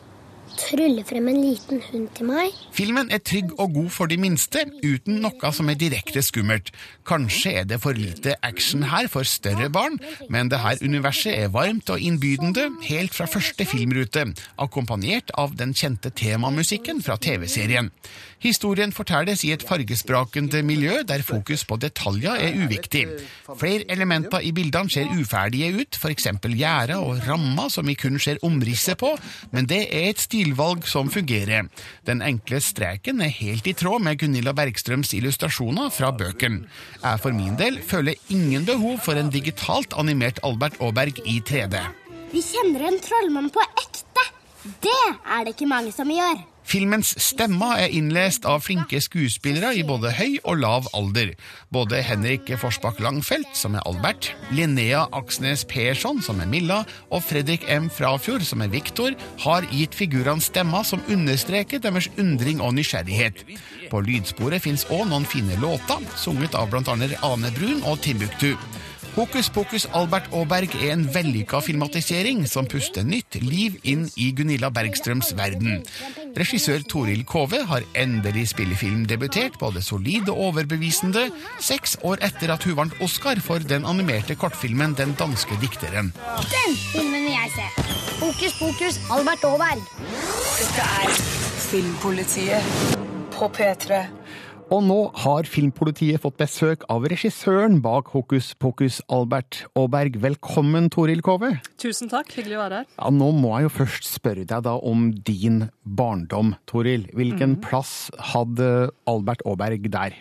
[0.59, 2.55] trylle frem en liten hund til meg?
[2.77, 6.73] Filmen er trygg og god for de minste, uten noe som er direkte skummelt.
[7.07, 9.99] Kanskje er det for lite action her for større barn,
[10.33, 14.27] men det her universet er varmt og innbydende helt fra første filmrute,
[14.59, 17.93] akkompagnert av den kjente temamusikken fra TV-serien.
[18.45, 23.07] Historien fortelles i et fargesprakende miljø der fokus på detaljer er uviktig.
[23.59, 26.29] Flere elementer i bildene ser uferdige ut, f.eks.
[26.45, 29.15] gjerder og rammer som vi kun ser omrisset på,
[29.53, 31.67] men det er et stilvalg som fungerer.
[32.07, 36.67] Den enkle streken er helt i tråd med Gunilla Bergstrøms illustrasjoner fra bøkene.
[37.03, 41.83] Jeg for min del føler ingen behov for en digitalt animert Albert Aaberg i 3D.
[42.31, 44.29] Vi kjenner en trollmann på ekte.
[44.83, 46.39] Det er det ikke mange som gjør.
[46.67, 51.31] Filmens stemmer er innlest av flinke skuespillere i både høy og lav alder.
[51.71, 56.81] Både Henrik Forsbakk Langfelt, som er Albert, Linnea Aksnes Persson, som er Milla,
[57.15, 57.87] og Fredrik M.
[57.87, 63.45] Frafjord, som er Viktor, har gitt figurene stemmer som understreker deres undring og nysgjerrighet.
[63.93, 66.83] På lydsporet fins òg noen fine låter, sunget av bl.a.
[67.31, 68.57] Ane Brun og Timbuktu.
[69.17, 74.69] Hokus pokus Albert Aaberg er en vellykka filmatisering som puster nytt liv inn i Gunilla
[74.69, 75.79] Bergstrøms verden.
[76.37, 81.31] Regissør Toril Kove har endelig spillefilmdebutert, både solid og overbevisende,
[81.65, 86.13] seks år etter at hun vant Oscar for den animerte kortfilmen Den danske dikteren.
[86.53, 87.89] Den filmen vil jeg se.
[88.21, 89.81] Hokus pokus Albert Aaberg.
[90.61, 91.19] Dette er
[91.71, 92.97] Filmpolitiet
[93.33, 94.05] på P3.
[94.67, 100.17] Og nå har Filmpolitiet fått besøk av regissøren bak Hokus pokus Albert Aaberg.
[100.25, 101.53] Velkommen, Toril Kove.
[101.79, 102.89] Tusen takk, hyggelig å være her.
[102.97, 107.07] Ja, nå må jeg jo først spørre deg da om din barndom, Toril.
[107.15, 110.19] Hvilken plass hadde Albert Aaberg der?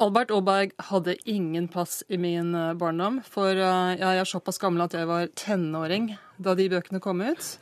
[0.00, 4.86] Albert Aaberg hadde ingen plass i min eh, barndom, for eh, jeg er såpass gammel
[4.88, 7.52] at jeg var tenåring da de bøkene kom ut.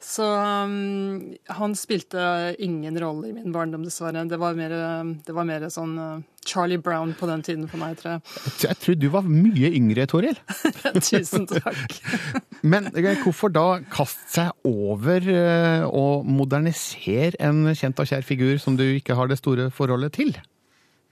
[0.00, 4.24] Så um, han spilte ingen rolle i min barndom, dessverre.
[4.28, 4.72] Det var mer,
[5.26, 8.22] det var mer sånn uh, Charlie Brown på den tiden for meg, tror jeg.
[8.64, 10.38] Jeg tror du var mye yngre, Toril.
[11.10, 11.98] Tusen takk.
[12.72, 18.56] Men eh, hvorfor da kaste seg over uh, å modernisere en kjent og kjær figur
[18.62, 20.32] som du ikke har det store forholdet til?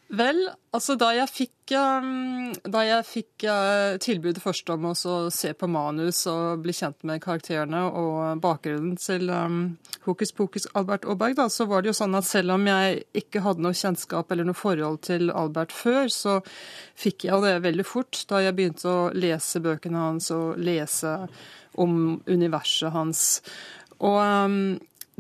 [0.09, 0.38] Vel,
[0.73, 5.68] altså da jeg fikk, um, da jeg fikk uh, tilbudet først om å se på
[5.68, 9.59] manus og bli kjent med karakterene og bakgrunnen til um,
[10.07, 13.44] Hokus pokus Albert Aaberg, da, så var det jo sånn at selv om jeg ikke
[13.44, 16.38] hadde noe kjennskap eller noe forhold til Albert før, så
[16.97, 21.18] fikk jeg det veldig fort da jeg begynte å lese bøkene hans og lese
[21.77, 23.27] om universet hans.
[24.01, 24.61] Og um,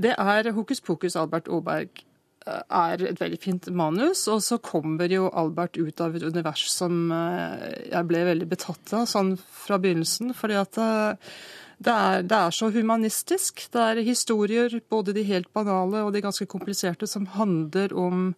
[0.00, 2.06] det er Hokus pokus Albert Aaberg
[2.46, 7.10] er et veldig fint manus, og så kommer jo Albert ut av et univers som
[7.14, 10.34] eh, jeg ble veldig betatt av sånn fra begynnelsen.
[10.36, 11.34] fordi at eh,
[11.78, 13.68] det er, det er, så humanistisk.
[13.72, 18.32] Det er historier, både de helt banale og de ganske kompliserte, som handler om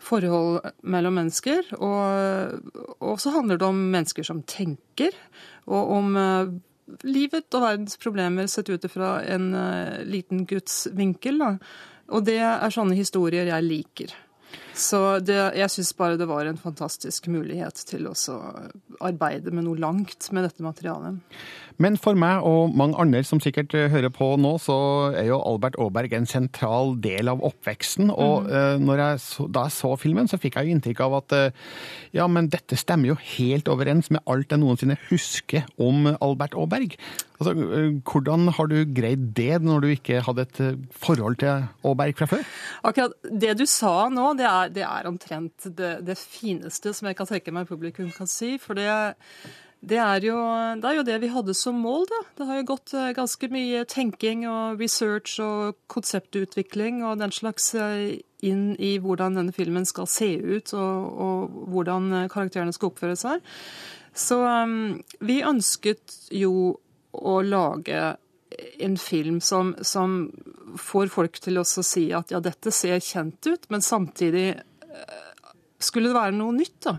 [0.00, 1.70] forhold mellom mennesker.
[1.78, 5.14] Og, og så handler det om mennesker som tenker,
[5.70, 6.50] og om uh,
[7.06, 9.52] livet og verdens problemer sett ut fra en
[10.10, 11.38] liten guds vinkel.
[11.38, 11.52] Da.
[12.10, 14.18] Og det er sånne historier jeg liker.
[14.80, 18.14] Så det, jeg syns bare det var en fantastisk mulighet til å
[19.04, 21.20] arbeide med noe langt med dette materialet.
[21.80, 24.76] Men for meg og mange andre som sikkert hører på nå, så
[25.16, 28.12] er jo Albert Aaberg en sentral del av oppveksten.
[28.12, 28.52] Og mm.
[28.58, 31.36] eh, når jeg så, da jeg så filmen, så fikk jeg jo inntrykk av at
[31.38, 31.64] eh,
[32.16, 36.98] ja, men dette stemmer jo helt overens med alt jeg noensinne husker om Albert Aaberg.
[37.40, 41.64] Altså, eh, hvordan har du greid det når du ikke hadde et eh, forhold til
[41.88, 42.42] Aaberg fra før?
[42.84, 47.16] Akkurat det du sa nå, det er, det er omtrent det, det fineste som jeg
[47.16, 48.58] kan tenke meg publikum kan si.
[48.60, 48.90] For det,
[49.80, 50.36] det, er jo,
[50.82, 52.18] det er jo det vi hadde som mål, da.
[52.36, 57.72] Det har jo gått eh, ganske mye tenking og research og konseptutvikling og den slags
[58.44, 63.48] inn i hvordan denne filmen skal se ut, og, og hvordan karakterene skal oppføre seg.
[64.12, 66.76] Så um, vi ønsket jo
[67.12, 68.16] å lage
[68.78, 70.30] en film som, som
[70.78, 76.10] får folk til å si at ja, dette ser kjent ut, men samtidig eh, skulle
[76.10, 76.98] det være noe nytt, da.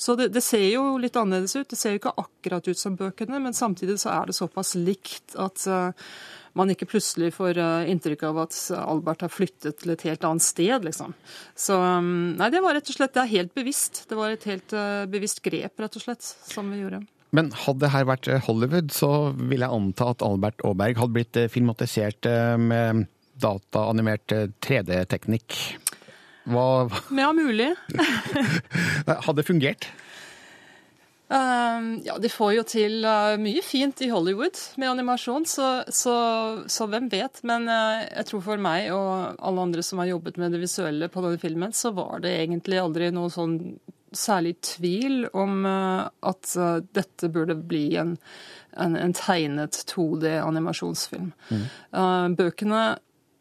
[0.00, 1.68] Så det, det, ser jo litt annerledes ut.
[1.68, 5.34] Det ser jo ikke akkurat ut som bøkene, men samtidig så er det såpass likt
[5.36, 5.90] at uh,
[6.56, 10.46] man ikke plutselig får uh, inntrykk av at Albert har flyttet til et helt annet
[10.46, 11.12] sted, liksom.
[11.52, 14.06] Så um, nei, det var rett og slett det er helt bevisst.
[14.08, 17.02] Det var et helt uh, bevisst grep, rett og slett, som vi gjorde.
[17.36, 21.38] Men hadde det her vært Hollywood, så vil jeg anta at Albert Aaberg hadde blitt
[21.54, 22.26] filmatisert
[22.58, 23.04] med
[23.40, 24.34] dataanimert
[24.66, 25.58] 3D-teknikk.
[26.50, 26.88] Hva
[27.22, 27.72] Ja, mulig.
[29.06, 29.90] Hadde det fungert?
[31.30, 36.14] Uh, ja, de får jo til uh, mye fint i Hollywood med animasjon, så, så,
[36.66, 37.38] så hvem vet.
[37.46, 41.06] Men uh, jeg tror for meg og alle andre som har jobbet med det visuelle
[41.12, 43.60] på denne filmen, så var det egentlig aldri noe sånn
[44.16, 46.54] særlig tvil om at
[46.96, 48.16] dette burde bli en,
[48.76, 51.30] en, en tegnet 2D-animasjonsfilm.
[51.50, 52.34] Mm.
[52.38, 52.82] bøkene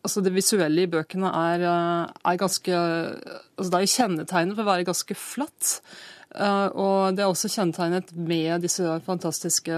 [0.04, 4.70] altså Det visuelle i bøkene er, er ganske altså Det er jo kjennetegnet for å
[4.70, 5.74] være ganske flatt.
[6.30, 9.78] Uh, og det er også kjennetegnet med disse fantastiske,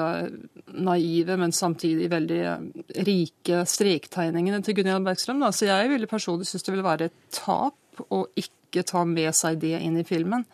[0.83, 2.41] naive, men samtidig veldig
[3.07, 5.39] rike strektegningene til Gunhild Bergstrøm.
[5.43, 5.53] Da.
[5.55, 9.59] Så jeg ville personlig synes det ville være et tap å ikke ta med seg
[9.59, 10.47] det inn i filmen.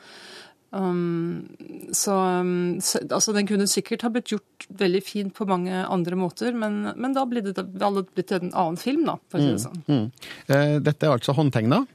[0.70, 1.48] Um,
[1.96, 6.18] så, um, så, altså Den kunne sikkert ha blitt gjort veldig fint på mange andre
[6.20, 9.54] måter, men, men da ble det, det blitt en annen film, da, for å si
[9.54, 9.80] det sånn.
[9.88, 10.28] Mm, mm.
[10.52, 11.86] Eh, dette er altså håndtegna?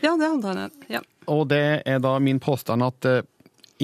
[0.00, 0.88] Ja, det er håndtegnet.
[0.88, 1.04] ja.
[1.28, 3.20] Og det er da min påstand at uh,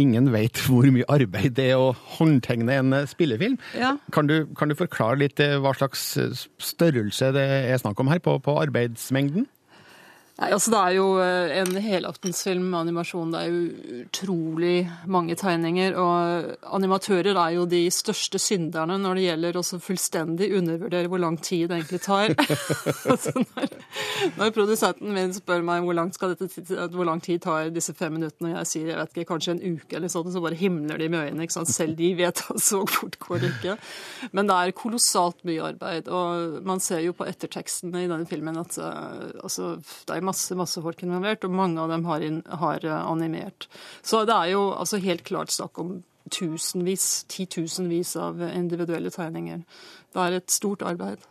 [0.01, 3.61] ingen vet hvor mye arbeid det er å håndtegne en spillefilm.
[3.77, 3.95] Ja.
[4.15, 6.15] Kan, du, kan, du, forklare litt hva slags
[6.73, 9.51] størrelse det er snakk om her, på, på arbeidsmengden?
[10.41, 13.33] Nei, altså Det er jo eh, en helaftensfilm med animasjon.
[13.35, 15.97] Det er jo utrolig mange tegninger.
[16.01, 21.37] Og animatører er jo de største synderne når det gjelder å fullstendig undervurdere hvor lang
[21.45, 22.33] tid det egentlig tar.
[23.13, 23.75] altså når,
[24.39, 26.49] når produsenten min spør meg hvor, langt dette,
[26.95, 29.77] hvor lang tid tar disse fem minuttene, og jeg sier jeg vet ikke, kanskje en
[29.77, 31.45] uke eller sånn, så bare himler de med øynene.
[31.45, 31.75] ikke sant?
[31.75, 33.77] Selv de vet at så fort går det ikke.
[34.33, 36.09] Men det er kolossalt mye arbeid.
[36.09, 39.75] Og man ser jo på ettertekstene i denne filmen at eh, altså,
[40.09, 43.67] det er masse, masse folk involvert, og mange av dem har, in, har eh, animert.
[44.07, 45.99] Så det er jo altså, helt klart snakk om
[46.31, 49.65] tusenvis, titusenvis av individuelle tegninger.
[50.15, 51.23] Det er et stort arbeid.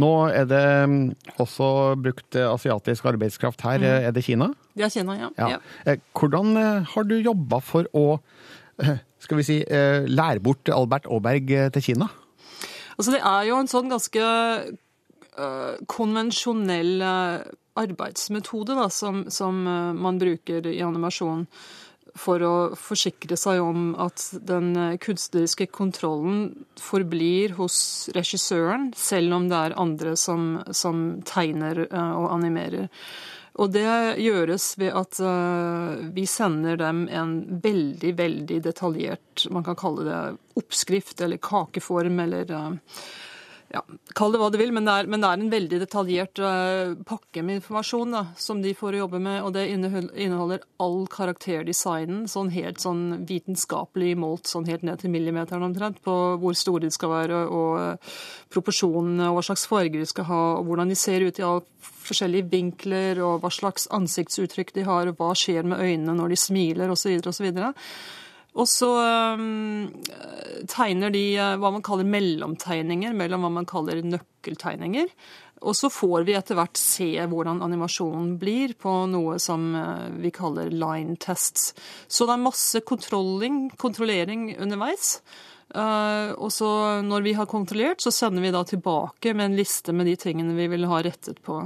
[0.00, 0.98] Nå er det mm,
[1.42, 1.68] også
[2.02, 3.78] brukt eh, asiatisk arbeidskraft her.
[3.78, 3.90] Mhm.
[3.90, 4.50] Eh, Er det Kina?
[4.74, 5.30] Det er Kina, ja.
[5.38, 5.58] Ja.
[5.86, 5.96] ja.
[6.16, 6.56] Hvordan
[6.94, 8.06] har du jobba for å
[9.22, 9.56] skal vi si,
[10.10, 12.08] lære bort Albert Aaberg til Kina?
[12.98, 14.24] Altså, det er jo en sånn ganske
[15.90, 17.04] konvensjonell
[17.74, 21.46] arbeidsmetode da, som, som øh, man bruker i animasjon
[22.14, 27.76] for å forsikre seg om at den øh, kunstneriske kontrollen forblir hos
[28.14, 32.90] regissøren, selv om det er andre som, som tegner øh, og animerer.
[33.54, 33.86] Og det
[34.18, 35.18] gjøres ved at
[36.16, 40.22] vi sender dem en veldig, veldig detaljert, man kan kalle det
[40.58, 42.50] oppskrift eller kakeform eller
[43.74, 43.82] ja,
[44.14, 46.94] Kall det hva du vil, men det er, men det er en veldig detaljert uh,
[47.08, 49.40] pakke med informasjon da, som de får å jobbe med.
[49.42, 55.66] Og det inneholder all karakterdesignen, sånn helt sånn vitenskapelig målt, sånn helt ned til millimeteren
[55.66, 58.18] omtrent, på hvor store de skal være, og uh,
[58.54, 61.64] proporsjonene, og hva slags farger de skal ha, og hvordan de ser ut i all
[62.04, 66.44] forskjellige vinkler, og hva slags ansiktsuttrykk de har, og hva skjer med øynene når de
[66.44, 67.50] smiler, osv., osv.
[68.54, 68.88] Og så
[69.34, 69.88] um,
[70.70, 75.10] tegner de øh, hva man kaller mellomtegninger mellom hva man kaller nøkkeltegninger.
[75.64, 80.30] Og så får vi etter hvert se hvordan animasjonen blir på noe som øh, vi
[80.34, 81.72] kaller line tests.
[82.06, 85.18] Så det er masse kontrollering underveis.
[85.74, 86.68] Uh, og så
[87.02, 90.54] når vi har kontrollert, så sender vi da tilbake med en liste med de tingene
[90.54, 91.56] vi vil ha rettet på.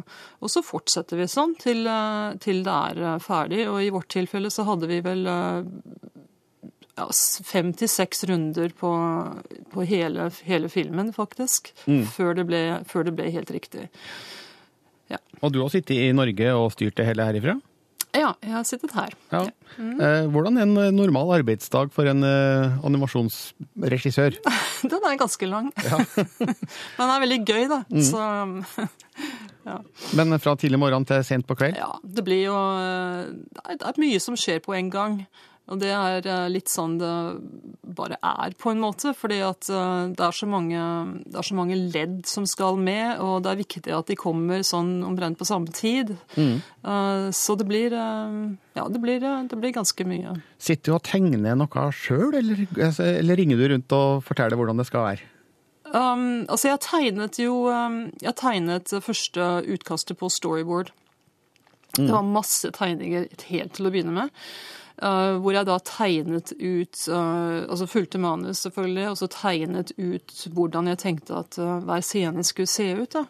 [0.40, 3.66] Og så fortsetter vi sånn til, uh, til det er eh, ferdig.
[3.68, 5.60] Og i vårt tilfelle så hadde vi vel eh,
[6.98, 7.06] ja,
[7.46, 8.90] fem til seks runder på,
[9.72, 11.72] på hele, hele filmen, faktisk.
[11.86, 12.02] Mm.
[12.10, 13.86] Før, det ble, før det ble helt riktig.
[15.44, 17.58] Og du har sittet i Norge og styrt det hele herifra?
[18.16, 19.12] Ja, jeg har sittet her.
[19.30, 19.42] Ja.
[19.76, 19.98] Mm.
[20.00, 24.38] Eh, hvordan er en eh, normal arbeidsdag for en eh, animasjonsregissør?
[24.92, 25.68] Den er ganske lang.
[26.40, 27.82] Men den er veldig gøy, da.
[27.92, 28.02] Mm.
[28.08, 28.22] Så
[29.68, 29.76] ja.
[30.16, 31.76] Men fra tidlig morgen til sent på kveld?
[31.76, 32.56] Ja, det blir jo
[33.58, 35.20] Det det er mye som skjer på en gang.
[35.68, 37.12] Og det er eh, litt sånn det
[37.98, 39.12] bare er, på en måte.
[39.16, 40.80] Fordi at eh, det er, så mange,
[41.28, 44.64] det er så mange ledd som skal med, og det er viktig at de kommer
[44.66, 46.14] sånn omtrent på samme tid.
[46.38, 46.58] Mm.
[46.58, 50.36] Eh, Så det blir Ja, det blir, det blir ganske mye.
[50.58, 54.78] Sitter du og tegner noe sjøl, eller, altså, eller ringer du rundt og forteller hvordan
[54.80, 55.34] det skal være?
[55.88, 60.92] Um, altså, jeg tegnet jo um, Jeg tegnet første utkastet på storyboard.
[61.96, 62.02] Mm.
[62.04, 64.42] Det var masse tegninger helt til å begynne med.
[64.98, 70.32] Uh, hvor jeg da tegnet ut uh, Altså fulgte manus, selvfølgelig, og så tegnet ut
[70.50, 73.14] hvordan jeg tenkte at uh, hver scene skulle se ut.
[73.14, 73.24] da.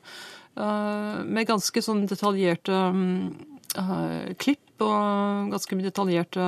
[1.29, 6.47] Med ganske sånn detaljerte uh, klipp og ganske mye detaljerte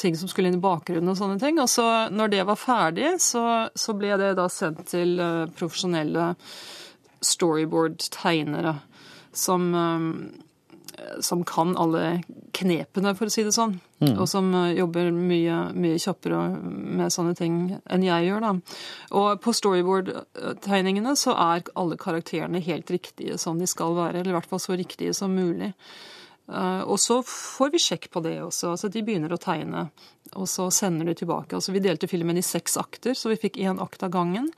[0.00, 1.60] ting som skulle inn i bakgrunnen og sånne ting.
[1.62, 5.20] Og så når det var ferdig, så, så ble det da sendt til
[5.56, 6.32] profesjonelle
[7.22, 8.74] storyboard-tegnere
[9.32, 9.72] som
[11.24, 13.78] som kan alle knepene, for å si det sånn.
[14.02, 14.14] Mm.
[14.20, 18.52] Og som eh, jobber mye, mye kjappere med sånne ting enn jeg gjør, da.
[19.18, 24.20] Og på storyboard-tegningene så er alle karakterene helt riktige som de skal være.
[24.20, 25.72] Eller i hvert fall så riktige som mulig.
[26.52, 28.74] Eh, Og så får vi sjekk på det også.
[28.74, 29.86] Altså de begynner å tegne,
[30.34, 31.54] og så sender de tilbake.
[31.56, 34.50] Altså vi delte filmen i seks akter, så vi fikk én akt av gangen.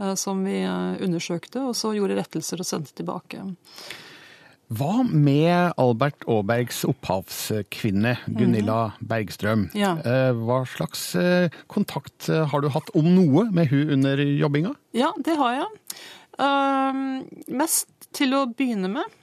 [0.00, 3.44] eh, Som vi eh, undersøkte, og så gjorde rettelser og sendte tilbake.
[4.66, 9.68] Hva med Albert Aabergs opphavskvinne, Gunilla Bergstrøm?
[9.68, 9.78] Mhm.
[9.78, 9.92] Ja.
[10.02, 14.74] Eh, Hva slags eh, kontakt eh, har du hatt, om noe, med hun under jobbinga?
[14.92, 15.70] Ja, det har jeg.
[16.36, 19.14] Uh, mest til å begynne med.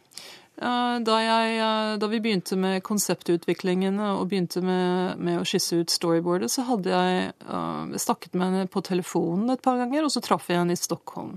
[0.57, 5.81] Uh, da, jeg, uh, da vi begynte med konseptutviklingen og begynte med, med å skisse
[5.81, 10.23] ut storyboardet, så hadde jeg snakket med henne på telefonen et par ganger, og så
[10.23, 11.35] traff jeg henne i Stockholm.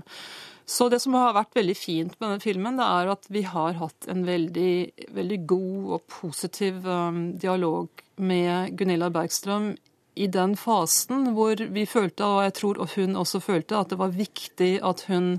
[0.67, 3.77] Så det som har vært veldig fint med denne filmen, det er at vi har
[3.79, 4.71] hatt en veldig,
[5.15, 9.71] veldig god og positiv um, dialog med Gunilla Bergstrøm
[10.17, 14.15] i den fasen hvor vi følte, og jeg tror hun også følte, at det var
[14.17, 15.37] viktig at hun,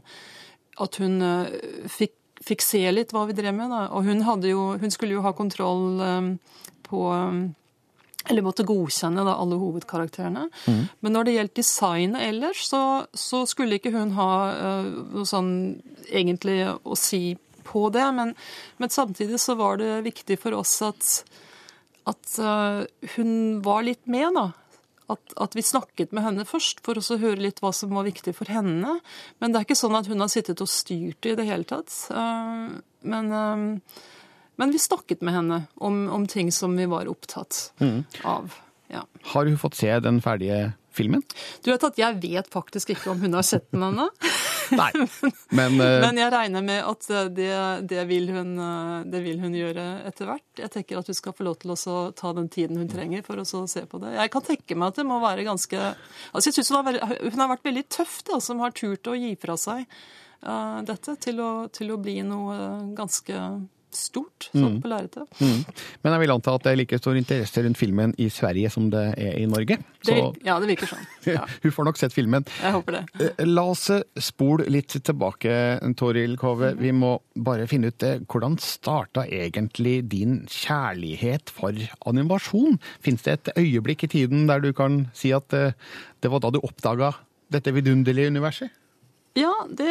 [0.81, 1.51] at hun uh,
[1.93, 3.73] fikk fikk se litt hva vi drev med.
[3.73, 3.87] Da.
[3.95, 6.29] Og hun, jo, hun skulle jo ha kontroll eh,
[6.89, 7.41] på eh,
[8.29, 10.47] eller måtte godkjenne da, alle hovedkarakterene.
[10.69, 10.83] Mm.
[11.01, 12.83] Men når det gjelder designet ellers, så,
[13.17, 15.51] så skulle ikke hun ha uh, noe sånn
[16.09, 18.05] egentlig å si på det.
[18.17, 18.35] Men,
[18.77, 21.11] men samtidig så var det viktig for oss at,
[22.09, 22.85] at uh,
[23.17, 23.33] hun
[23.65, 24.51] var litt med, da.
[25.09, 28.35] At, at vi snakket med henne først for å høre litt hva som var viktig
[28.37, 28.99] for henne.
[29.41, 31.69] Men det er ikke sånn at hun har sittet og styrt det i det hele
[31.69, 31.95] tatt.
[32.13, 32.77] Uh,
[33.09, 33.33] men,
[34.59, 38.03] men vi snakket med henne om, om ting som vi var opptatt Mm.
[38.27, 38.55] av.
[38.91, 39.05] Ja.
[39.35, 41.23] Har hun fått se den ferdige filmen?
[41.63, 44.09] Du vet at jeg vet faktisk ikke om hun har sett den ennå.
[44.79, 44.89] Nei.
[45.57, 47.07] Men, eh, Men jeg regner med at
[47.37, 47.51] det,
[47.89, 50.45] det, vil hun, eh, det vil hun gjøre etter hvert.
[50.61, 53.41] Jeg tenker at hun skal få lov til å ta den tiden hun trenger for
[53.41, 54.17] å se på det.
[54.19, 55.79] Jeg kan tenke meg at det må være ganske
[56.33, 59.09] altså jeg synes hun, har vært, hun har vært veldig tøff, da, som har turt
[59.09, 59.85] å gi fra seg
[60.45, 62.59] uh, dette til å, til å bli noe
[62.99, 63.41] ganske
[63.95, 64.81] stort sånn Mm.
[64.83, 65.27] på lerretet.
[65.41, 65.65] Mm.
[66.05, 68.91] Men jeg vil anta at det er like stor interesse rundt filmen i Sverige som
[68.91, 69.79] det er i Norge.
[70.05, 71.07] Det, virker, ja, det virker sånn.
[71.27, 72.45] Ja, hun får nok sett filmen.
[72.63, 73.03] jeg håper det.
[73.39, 76.75] Eh, La oss spole litt tilbake, Toril Kove.
[76.79, 78.27] Vi må bare finne ut det.
[78.29, 81.73] hvordan starta egentlig din kjærlighet for
[82.07, 82.79] animasjon?
[83.05, 85.73] Fins det et øyeblikk i tiden der du kan si at eh,
[86.23, 87.15] det var da du oppdaga
[87.51, 88.71] dette vidunderlige universet?
[89.39, 89.87] Ja, det,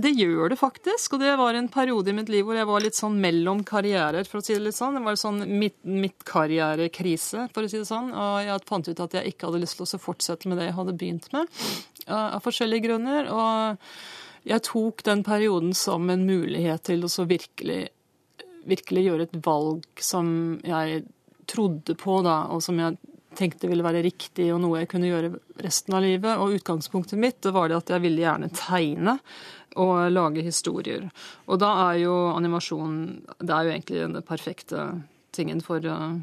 [0.00, 1.16] det gjør det faktisk.
[1.16, 4.24] Og det var en periode i mitt liv hvor jeg var litt sånn mellom karrierer,
[4.28, 4.96] for å si det litt sånn.
[4.96, 8.12] Det var sånn midt- midtkarrierekrise, for å si det sånn.
[8.14, 10.78] Og jeg fant ut at jeg ikke hadde lyst til å fortsette med det jeg
[10.78, 11.60] hadde begynt med,
[12.06, 13.30] eh, av forskjellige grunner.
[13.34, 17.88] Og jeg tok den perioden som en mulighet til å så virkelig,
[18.66, 21.04] virkelig gjøre et valg som jeg
[21.50, 22.96] trodde på, da, og som jeg
[23.38, 26.40] tenkte ville være riktig og noe jeg kunne gjøre resten av livet.
[26.40, 29.18] Og utgangspunktet mitt var det at jeg ville gjerne tegne
[29.78, 31.06] og lage historier.
[31.46, 32.94] Og da er jo animasjon
[33.38, 34.86] Det er jo egentlig den perfekte
[35.32, 36.16] tingen for, eh,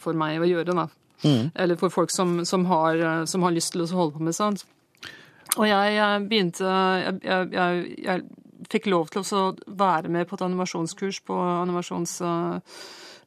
[0.00, 0.88] for meg å gjøre, da.
[1.24, 1.52] Mm.
[1.54, 4.34] Eller for folk som, som, har, eh, som har lyst til å holde på med
[4.34, 4.64] sånt.
[5.56, 8.24] Og jeg jeg begynte Jeg, jeg, jeg,
[8.70, 11.34] fikk lov til å være med på et animasjonskurs på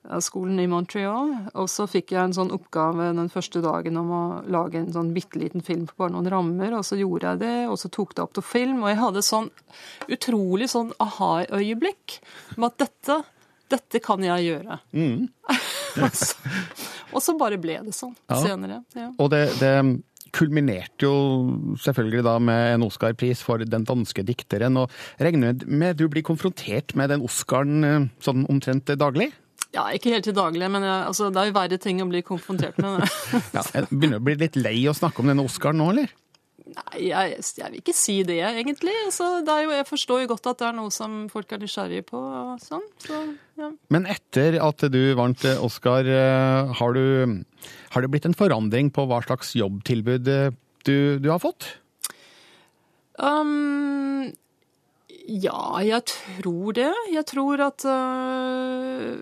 [0.07, 1.33] animasjonsskolen i Montreal.
[1.55, 5.13] Og så fikk jeg en sånn oppgave den første dagen om å lage en sånn
[5.15, 6.75] bitte liten film på bare noen rammer.
[6.77, 8.83] Og så gjorde jeg det, og så tok det opp til film.
[8.83, 9.49] Og jeg hadde sånn
[10.07, 12.19] utrolig sånn aha-øyeblikk
[12.57, 13.21] med at dette,
[13.69, 14.79] dette kan jeg gjøre.
[14.93, 15.27] Mm.
[16.03, 16.35] og, så,
[17.11, 18.43] og så bare ble det sånn Ja.
[18.43, 18.83] senere.
[18.95, 19.11] Ja.
[19.17, 19.73] Og det, det
[20.35, 24.77] kulminerte jo selvfølgelig da med en Oscar-pris for den danske dikteren.
[24.77, 24.91] Og
[25.23, 29.31] regner med du blir konfrontert med den Oscaren eh, sånn omtrent daglig?
[29.77, 32.23] Ja, ikke helt til daglig, men jeg, altså, det er jo verre ting å bli
[32.25, 33.03] konfrontert med.
[33.55, 36.13] Ja, jeg begynner å bli litt lei å snakke om denne Oscaren nå, eller?
[36.67, 38.93] Nei, jeg, jeg vil ikke si det, egentlig.
[39.05, 41.61] Altså, det er jo, jeg forstår jo godt at det er noe som folk er
[41.61, 42.21] nysgjerrige på.
[42.63, 42.83] sånn.
[43.05, 43.21] Så,
[43.61, 43.69] ja.
[43.93, 48.91] Men etter at du vant eh, Oscar, eh, har, du, har det blitt en forandring
[48.93, 50.49] på hva slags jobbtilbud eh,
[50.89, 51.69] du, du har fått?
[53.17, 54.33] Um,
[55.27, 56.91] ja, jeg tror det.
[57.11, 59.15] Jeg tror at øh,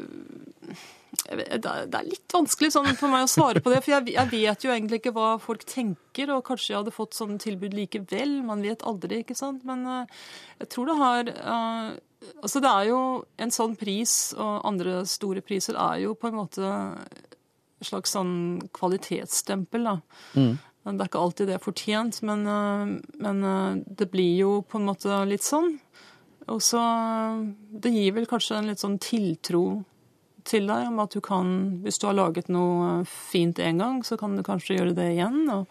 [1.25, 4.65] det er litt vanskelig sånn for meg å svare på det, for jeg, jeg vet
[4.65, 8.37] jo egentlig ikke hva folk tenker, og kanskje jeg hadde fått sånne tilbud likevel.
[8.45, 9.63] Man vet aldri, ikke sant.
[9.65, 10.19] Men øh,
[10.61, 11.95] jeg tror det har øh,
[12.41, 12.99] Altså, det er jo
[13.37, 16.69] en sånn pris, og andre store priser er jo på en måte
[17.05, 19.93] et slags sånn kvalitetsstempel, da.
[20.33, 20.55] Mm.
[20.85, 24.89] Det er ikke alltid det er fortjent, men, øh, men det blir jo på en
[24.89, 25.75] måte litt sånn.
[26.49, 26.81] Og så
[27.81, 29.83] Det gir vel kanskje en litt sånn tiltro
[30.45, 31.49] til deg om at du kan
[31.83, 35.41] Hvis du har laget noe fint en gang, så kan du kanskje gjøre det igjen.
[35.53, 35.65] Og,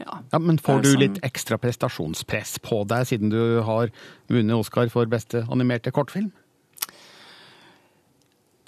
[0.00, 0.18] ja.
[0.32, 3.90] Ja, Men får du sånn- litt ekstra prestasjonspress på deg, siden du har
[4.28, 6.32] vunnet Oscar for beste animerte kortfilm?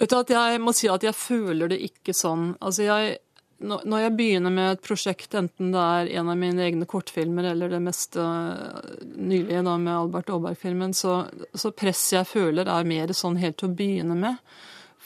[0.01, 2.55] Vet du at Jeg må si at jeg føler det ikke sånn.
[2.59, 3.17] Altså jeg,
[3.61, 7.69] når jeg begynner med et prosjekt, enten det er en av mine egne kortfilmer eller
[7.69, 8.81] det mest øh,
[9.15, 13.69] nylige da med Albert Aaberg-filmen, så, så presset jeg føler er mer sånn helt til
[13.69, 14.41] å begynne med.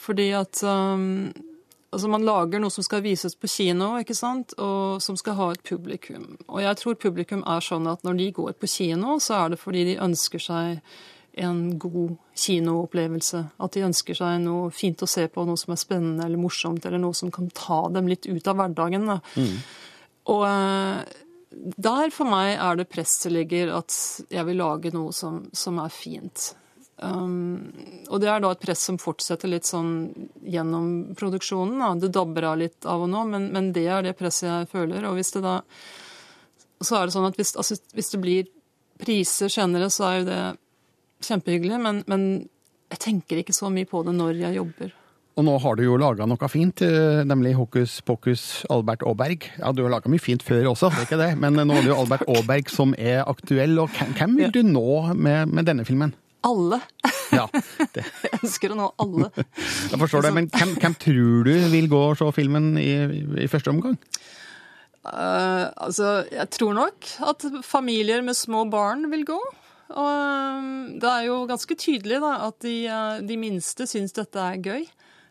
[0.06, 1.32] Fordi at um,
[1.90, 4.54] altså man lager noe som skal vises på kino, ikke sant?
[4.62, 6.36] og som skal ha et publikum.
[6.46, 9.60] Og jeg tror publikum er sånn at når de går på kino, så er det
[9.62, 10.80] fordi de ønsker seg
[11.36, 13.42] en god kinoopplevelse.
[13.60, 16.86] At de ønsker seg noe fint å se på, noe som er spennende eller morsomt,
[16.88, 19.10] eller noe som kan ta dem litt ut av hverdagen.
[19.10, 19.18] Da.
[20.32, 21.16] Og eh,
[21.76, 23.94] der for meg er det presset ligger at
[24.32, 26.54] jeg vil lage noe som, som er fint.
[26.96, 27.74] Um,
[28.08, 29.90] og det er da et press som fortsetter litt sånn
[30.48, 31.78] gjennom produksjonen.
[31.82, 31.92] Da.
[32.06, 35.04] Det dabber av litt av og nå, men, men det er det presset jeg føler.
[35.08, 35.60] Og hvis det da
[36.80, 38.52] Så er det sånn at hvis, altså, hvis det blir
[39.00, 40.42] priser senere, så er jo det
[41.24, 42.22] kjempehyggelig, men, men
[42.92, 44.92] jeg tenker ikke så mye på det når jeg jobber.
[45.36, 49.44] Og nå har du jo laga noe fint, eh, nemlig Hokus pokus Albert Aaberg.
[49.58, 51.84] Ja, du har laga mye fint før også, det er ikke det, men nå er
[51.84, 53.76] det jo Albert Aaberg som er aktuell.
[53.82, 56.14] Og hvem vil du nå med, med denne filmen?
[56.46, 56.80] Alle.
[57.34, 57.46] Ja,
[57.96, 59.30] Jeg ønsker å nå alle.
[59.34, 62.90] jeg forstår det, men hvem, hvem tror du vil gå og se filmen i,
[63.42, 63.98] i første omgang?
[65.06, 69.38] Uh, altså, jeg tror nok at familier med små barn vil gå.
[69.94, 74.42] Og um, det er jo ganske tydelig da, at de, eh, de minste syns dette
[74.42, 74.86] er gøy.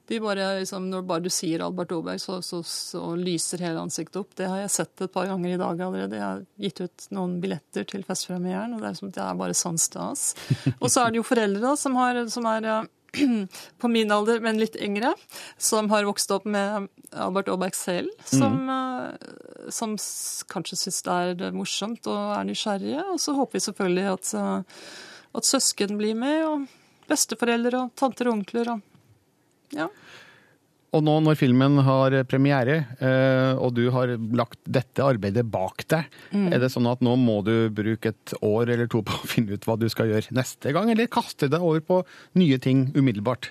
[0.08, 4.20] De bare, liksom, når bare du sier Albert Oberg, så, så, så lyser hele ansiktet
[4.22, 4.36] opp.
[4.38, 6.20] Det har jeg sett et par ganger i dag allerede.
[6.20, 9.58] Jeg har gitt ut noen billetter til festpremieren, og det er, som, det er bare
[9.58, 10.36] sann stas.
[10.82, 12.86] Og så er det jo foreldre da, som, har, som er eh,
[13.82, 15.16] på min alder, men litt yngre,
[15.58, 19.70] som har vokst opp med Albert Aaberg selv, som, mm.
[19.74, 19.98] som
[20.52, 23.10] kanskje syns det er morsomt og er nysgjerrige.
[23.16, 24.90] Og så håper vi selvfølgelig at, eh,
[25.42, 28.76] at søsken blir med, og besteforeldre og tanter og onkler.
[28.76, 28.92] og
[29.74, 29.88] ja.
[30.96, 36.06] Og nå når filmen har premiere, eh, og du har lagt dette arbeidet bak deg,
[36.32, 36.54] Mm.
[36.54, 39.52] er det sånn at nå må du bruke et år eller to på å finne
[39.58, 42.06] ut hva du skal gjøre neste gang, eller kaste deg over på
[42.36, 43.50] nye ting umiddelbart?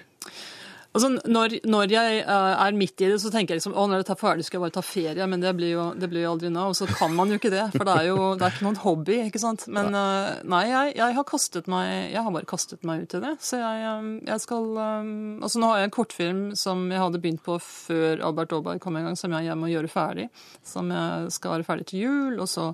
[0.95, 4.05] Altså, når, når jeg eh, er midt i det, så tenker jeg liksom, å, når
[4.05, 5.27] dette er ferdig, skal jeg bare ta ferie.
[5.27, 6.69] Men det blir, jo, det blir jo aldri nå.
[6.71, 8.79] Og så kan man jo ikke det, for det er jo det er ikke noen
[8.85, 9.17] hobby.
[9.25, 9.65] ikke sant?
[9.75, 13.23] Men eh, nei, jeg, jeg har kastet meg jeg har bare kastet meg ut i
[13.25, 13.33] det.
[13.43, 17.43] Så jeg, eh, jeg skal Altså, nå har jeg en kortfilm som jeg hadde begynt
[17.43, 20.29] på før Albert Aaberg kom en gang, som jeg må gjøre ferdig.
[20.67, 22.71] Som jeg skal være ferdig til jul, og så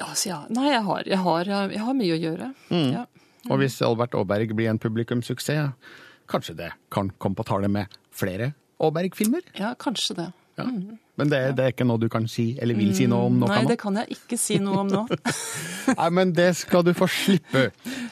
[0.00, 0.38] Ja, så ja.
[0.48, 2.48] Nei, jeg har, jeg har, jeg har mye å gjøre.
[2.72, 2.88] Mm.
[2.96, 3.04] Ja.
[3.50, 6.00] Og hvis Albert Aaberg blir en publikumssuksess,
[6.32, 8.52] kanskje det kan komme på tale med flere
[8.82, 9.44] Aaberg-filmer?
[9.58, 10.28] Ja, kanskje det.
[10.58, 10.66] Ja.
[11.16, 13.48] Men det, det er ikke noe du kan si, eller vil si noe om nå?
[13.48, 15.02] Nei, det kan jeg ikke si noe om nå.
[16.00, 17.68] Nei, men det skal du få slippe.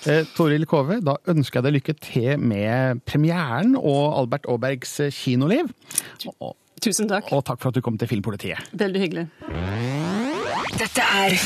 [0.09, 5.73] Eh, Toril Kove, da ønsker jeg deg lykke til med premieren og Albert Aabergs kinoliv.
[6.39, 7.29] Og, Tusen takk.
[7.37, 8.71] og takk for at du kom til Filmpolitiet.
[8.73, 9.27] Veldig hyggelig.
[10.81, 11.37] Dette er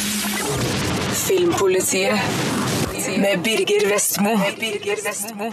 [1.24, 2.14] Filmpolitiet
[3.18, 4.36] med Birger Vestmo.
[4.38, 5.50] Med Birger Vestmo.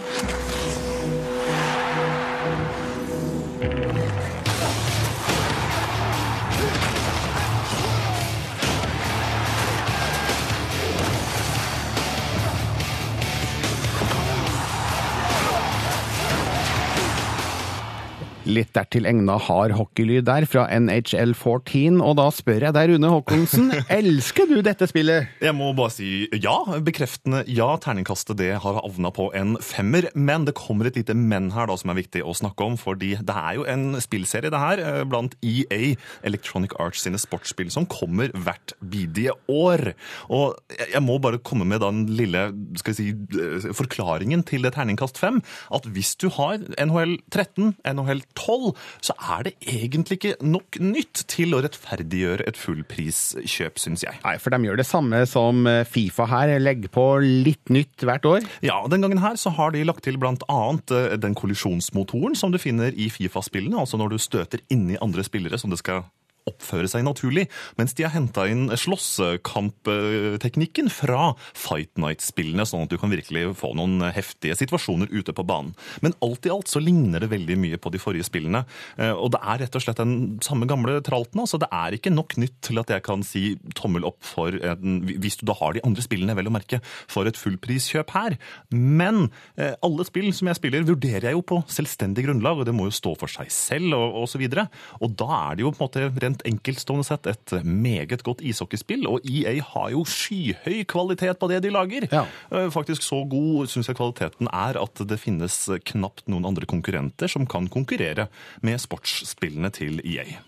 [18.42, 23.10] Litt dertil egna hard hockeylyd der fra NHL 14, og da spør jeg deg, Rune
[23.12, 23.68] Håkonsen,
[24.00, 25.28] elsker du dette spillet?
[25.42, 26.56] Jeg må bare si ja.
[26.82, 27.68] Bekreftende ja.
[27.82, 30.08] Terningkastet det har havna på en femmer.
[30.18, 32.76] Men det kommer et lite men her da som er viktig å snakke om.
[32.80, 35.94] fordi det er jo en spillserie det her, eh, blant EA,
[36.26, 39.94] Electronic Arts sine sportsspill, som kommer hvert bidige år.
[40.30, 42.48] Og jeg må bare komme med den lille
[42.80, 45.42] skal vi si, eh, forklaringen til det terningkast fem.
[45.70, 48.72] At hvis du har NHL 13, NHL 12,
[49.04, 54.18] så er det egentlig ikke nok nytt til å rettferdiggjøre et fullpriskjøp, syns jeg.
[54.24, 58.26] Nei, for de gjør det samme som eh, Fifa her, legger på litt nytt hvert
[58.28, 58.48] år.
[58.64, 62.60] Ja, den gangen her så har de lagt til annet eh, den kollisjonsmotoren som du
[62.62, 66.04] finner i Fifa-spillene, altså når du støter inni andre spillere som det skal
[66.50, 67.44] oppføre seg naturlig,
[67.78, 73.68] mens de har henta inn slåssekampteknikken fra Fight Night-spillene, sånn at du kan virkelig få
[73.78, 75.72] noen heftige situasjoner ute på banen.
[76.04, 78.60] Men alt i alt så ligner det veldig mye på de forrige spillene,
[78.98, 80.14] eh, og det er rett og slett den
[80.44, 81.40] samme gamle tralten.
[81.44, 83.42] altså Det er ikke nok nytt til at jeg kan si
[83.78, 86.78] tommel opp for hvis du da har de andre spillene, vel å merke,
[87.10, 88.36] for et fullpriskjøp her.
[88.72, 89.26] Men
[89.56, 92.88] eh, alle spill som jeg spiller, vurderer jeg jo på selvstendig grunnlag, og det må
[92.88, 94.68] jo stå for seg selv og, og så videre.
[95.02, 99.06] Og da er det jo på en måte rent enkeltstående sett et meget godt ishockeyspill,
[99.06, 102.08] og EA har jo skyhøy kvalitet på det de lager.
[102.12, 102.24] Ja.
[102.72, 107.46] Faktisk så god syns jeg kvaliteten er at det finnes knapt noen andre konkurrenter som
[107.46, 108.28] kan konkurrere
[108.62, 110.40] med sportsspillene til EA.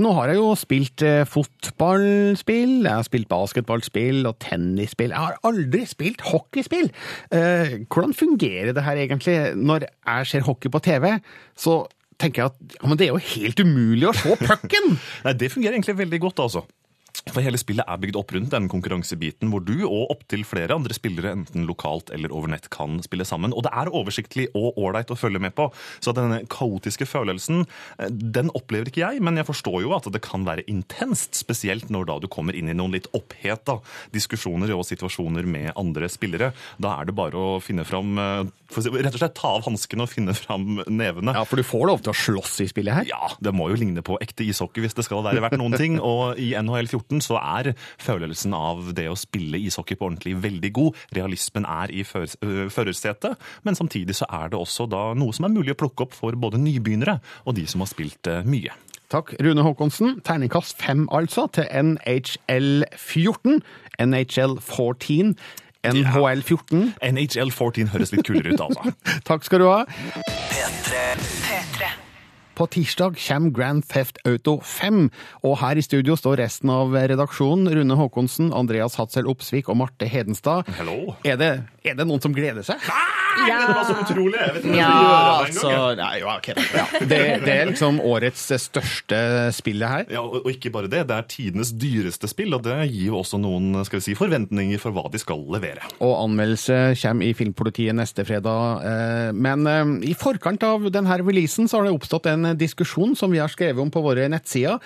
[0.00, 5.12] Nå har jeg jo spilt eh, fotballspill, jeg har spilt basketballspill og tennisspill.
[5.14, 6.90] Jeg har aldri spilt hockeyspill!
[7.34, 9.36] Eh, hvordan fungerer det her egentlig?
[9.58, 11.16] Når jeg ser hockey på TV,
[11.58, 11.82] så
[12.20, 14.92] tenker jeg at ja, men det er jo helt umulig å se pucken!
[15.26, 16.64] Nei, det fungerer egentlig veldig godt, altså.
[17.28, 20.96] For hele spillet er bygd opp rundt den konkurransebiten hvor du og opptil flere andre
[20.96, 23.52] spillere enten lokalt eller over nett kan spille sammen.
[23.52, 25.68] Og det er oversiktlig og ålreit å følge med på.
[26.00, 27.66] Så denne kaotiske følelsen,
[27.98, 31.36] eh, den opplever ikke jeg, men jeg forstår jo at det kan være intenst.
[31.36, 33.78] Spesielt når da du kommer inn i noen litt oppheta
[34.14, 36.54] diskusjoner og situasjoner med andre spillere.
[36.80, 40.06] Da er det bare å finne fram eh, Rett og slett ta av hansken og
[40.12, 41.32] finne fram nevene.
[41.34, 43.08] Ja, for du får lov til å slåss i spillet her?
[43.08, 45.96] Ja, det må jo ligne på ekte ishockey hvis det skal være verdt noen ting.
[45.98, 50.36] Og i NHL 14 14 så er følelsen av det å spille ishockey på ordentlig
[50.42, 50.96] veldig god.
[51.16, 52.36] Realismen er i før-
[52.70, 56.14] førersetet, men samtidig så er det også da noe som er mulig å plukke opp
[56.14, 58.70] for både nybegynnere og de som har spilt mye.
[59.10, 60.20] Takk, Rune Håkonsen.
[60.22, 63.58] Terningkast fem altså til NHL 14.
[63.98, 65.34] NHL 14.
[65.82, 66.94] NHL 14.
[67.02, 68.92] NHL 14 høres litt kulere ut, altså.
[69.28, 69.82] Takk skal du ha.
[70.52, 71.49] P3.
[72.60, 75.06] På tirsdag kommer Grand Theft Auto 5,
[75.48, 77.70] og her i studio står resten av redaksjonen.
[77.72, 80.68] Rune Håkonsen, Andreas Hatzel Opsvik og Marte Hedenstad.
[80.76, 81.14] Hello.
[81.24, 81.48] Er det,
[81.88, 82.84] er det noen som gleder seg?
[83.38, 84.38] Nei, det var så utrolig!
[84.40, 89.20] Jeg vet ikke hva jeg skal gjøre det altså Det, det er liksom årets største
[89.56, 90.04] spillet her.
[90.16, 93.18] Ja, og og ikke bare det, det er tidenes dyreste spill, og det gir jo
[93.20, 95.84] også noen skal vi si, forventninger for hva de skal levere.
[96.02, 98.84] Og anmeldelse kommer i Filmpolitiet neste fredag.
[98.86, 103.30] Eh, Men eh, i forkant av denne releasen så har det oppstått en diskusjon som
[103.32, 104.80] vi har skrevet om på våre nettsider.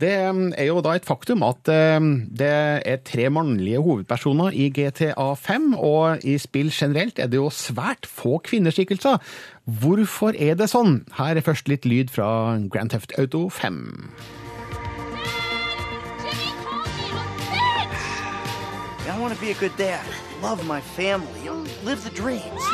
[0.00, 5.74] Det er jo da et faktum at det er tre mannlige hovedpersoner i GTA 5,
[5.76, 9.20] og i spill generelt er det jo svært få kvinneskikkelser.
[9.68, 11.02] Hvorfor er det sånn?
[11.18, 13.76] Her er først litt lyd fra Grand Theft Auto 5.
[19.10, 20.00] I want to be a good dad,
[20.40, 21.50] love my family,
[21.84, 22.64] live the dreams.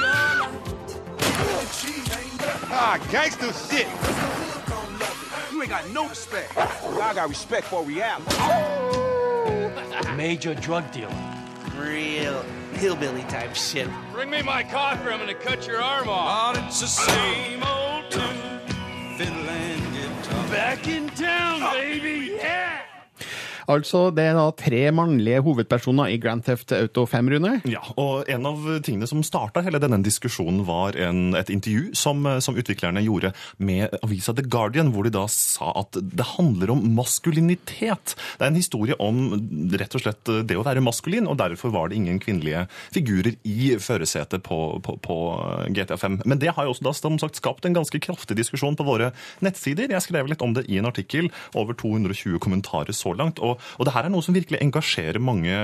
[2.71, 3.89] Ah, gangster shit.
[5.57, 6.55] You ain't got no respect.
[6.55, 8.37] I got respect for reality.
[10.15, 11.17] Major drug dealer.
[11.79, 12.43] Real
[12.75, 13.89] hillbilly type shit.
[14.13, 16.59] Bring me my coffee, I'm gonna cut your arm off.
[16.59, 18.61] Oh, it's the same old tune.
[19.17, 20.49] Fiddle and guitar.
[20.51, 21.73] Back in town, ah.
[21.73, 22.86] baby, yeah!
[23.71, 27.53] Altså, det er da tre mannlige hovedpersoner i Grand Theft Auto 5, Rune.
[27.67, 32.25] Ja, og En av tingene som starta hele denne diskusjonen, var en, et intervju som,
[32.43, 36.85] som utviklerne gjorde med avisa The Guardian, hvor de da sa at det handler om
[36.97, 38.15] maskulinitet.
[38.39, 39.35] Det er en historie om
[39.75, 43.75] rett og slett det å være maskulin, og derfor var det ingen kvinnelige figurer i
[43.83, 45.19] førersetet på, på, på
[45.75, 46.21] GTA5.
[46.25, 49.13] Men det har jo også da som sagt skapt en ganske kraftig diskusjon på våre
[49.45, 49.91] nettsider.
[49.91, 53.43] Jeg skrev litt om det i en artikkel, over 220 kommentarer så langt.
[53.43, 55.57] og og det her er noe som virkelig engasjerer mange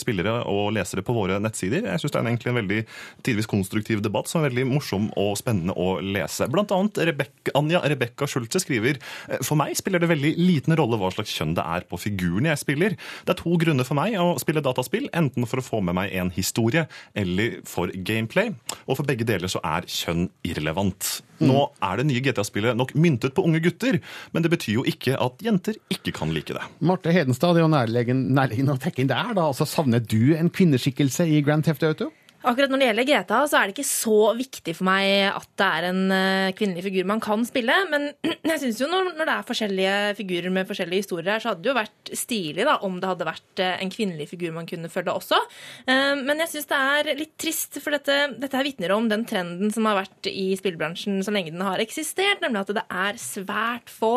[0.00, 1.86] spillere og lesere på våre nettsider.
[1.86, 2.80] Jeg syns det er egentlig en veldig
[3.26, 6.48] tidvis konstruktiv debatt som er veldig morsom og spennende å lese.
[6.50, 9.00] Blant annet Rebek Anja Rebekka Schultze skriver
[9.46, 12.62] for meg spiller det veldig liten rolle hva slags kjønn det er på figuren jeg
[12.62, 12.96] spiller.
[13.24, 16.14] Det er to grunner for meg å spille dataspill, enten for å få med meg
[16.20, 16.86] en historie
[17.18, 18.54] eller for gameplay.
[18.86, 21.20] Og for begge deler så er kjønn irrelevant.
[21.40, 23.96] Nå er det nye GTA-spillet nok myntet på unge gutter,
[24.34, 26.64] men det betyr jo ikke at jenter ikke kan like det.
[26.84, 29.32] Marte Hedenstad, det er jo nærliggende nærliggende å trekke inn der.
[29.36, 29.48] da.
[29.48, 32.10] Altså, Savner du en kvinneskikkelse i Grand Theft Auto?
[32.40, 35.66] Akkurat når det gjelder Greta, så er det ikke så viktig for meg at det
[35.66, 37.74] er en eh, kvinnelig figur man kan spille.
[37.92, 38.06] Men
[38.50, 41.66] jeg synes jo når, når det er forskjellige figurer med forskjellige historier her, så hadde
[41.66, 44.88] det jo vært stilig da, om det hadde vært eh, en kvinnelig figur man kunne
[44.92, 45.40] følge også.
[45.84, 49.26] Eh, Men jeg syns det er litt trist, for dette, dette her vitner om den
[49.28, 53.20] trenden som har vært i spillbransjen så lenge den har eksistert, nemlig at det er
[53.20, 54.14] svært få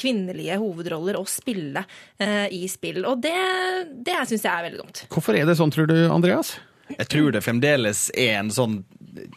[0.00, 1.84] kvinnelige hovedroller å spille
[2.16, 3.02] i spill.
[3.08, 3.36] Og det,
[4.06, 5.02] det syns jeg er veldig dumt.
[5.12, 6.54] Hvorfor er det sånn, tror du, Andreas?
[6.94, 8.80] Jeg tror det fremdeles er en sånn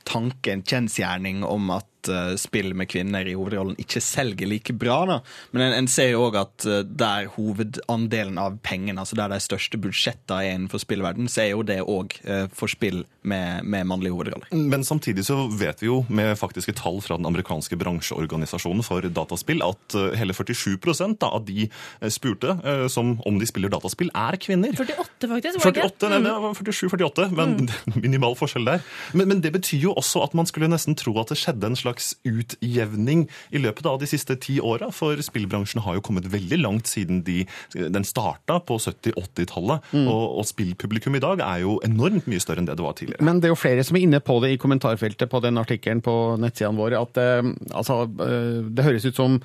[0.07, 5.01] tanke, en kjensgjerning, om at eh, spill med kvinner i hovedrollen ikke selger like bra.
[5.09, 5.19] Da.
[5.51, 9.41] Men en, en ser jo òg at eh, der hovedandelen av pengene, altså der de
[9.43, 12.15] største budsjettene er innenfor spillverden, så er jo det òg
[12.55, 14.47] for spill med, med mannlige hovedroller.
[14.51, 19.63] Men samtidig så vet vi jo med faktiske tall fra den amerikanske bransjeorganisasjonen for dataspill
[19.65, 20.77] at eh, hele 47
[21.19, 24.73] da, av de eh, spurte eh, som om de spiller dataspill, er kvinner.
[24.77, 25.59] 48, faktisk.
[25.63, 25.91] var det ikke?
[25.99, 27.55] 48, nei, var 47-48, men
[28.05, 28.85] minimal forskjell der.
[29.13, 31.79] Men, men det betyr jo også at man skulle nesten tro at det skjedde en
[31.79, 36.61] slags utjevning i løpet av de siste ti åra, for spillbransjen har jo kommet veldig
[36.61, 37.43] langt siden de,
[37.75, 42.69] den starta på 70-80-tallet, og, og spillpublikum i dag er jo enormt mye større enn
[42.69, 43.25] det det var tidligere.
[43.25, 46.03] Men det er jo flere som er inne på det i kommentarfeltet på den artikkelen
[46.05, 47.41] på nettsidene våre, at eh,
[47.73, 49.39] altså, eh, det høres ut som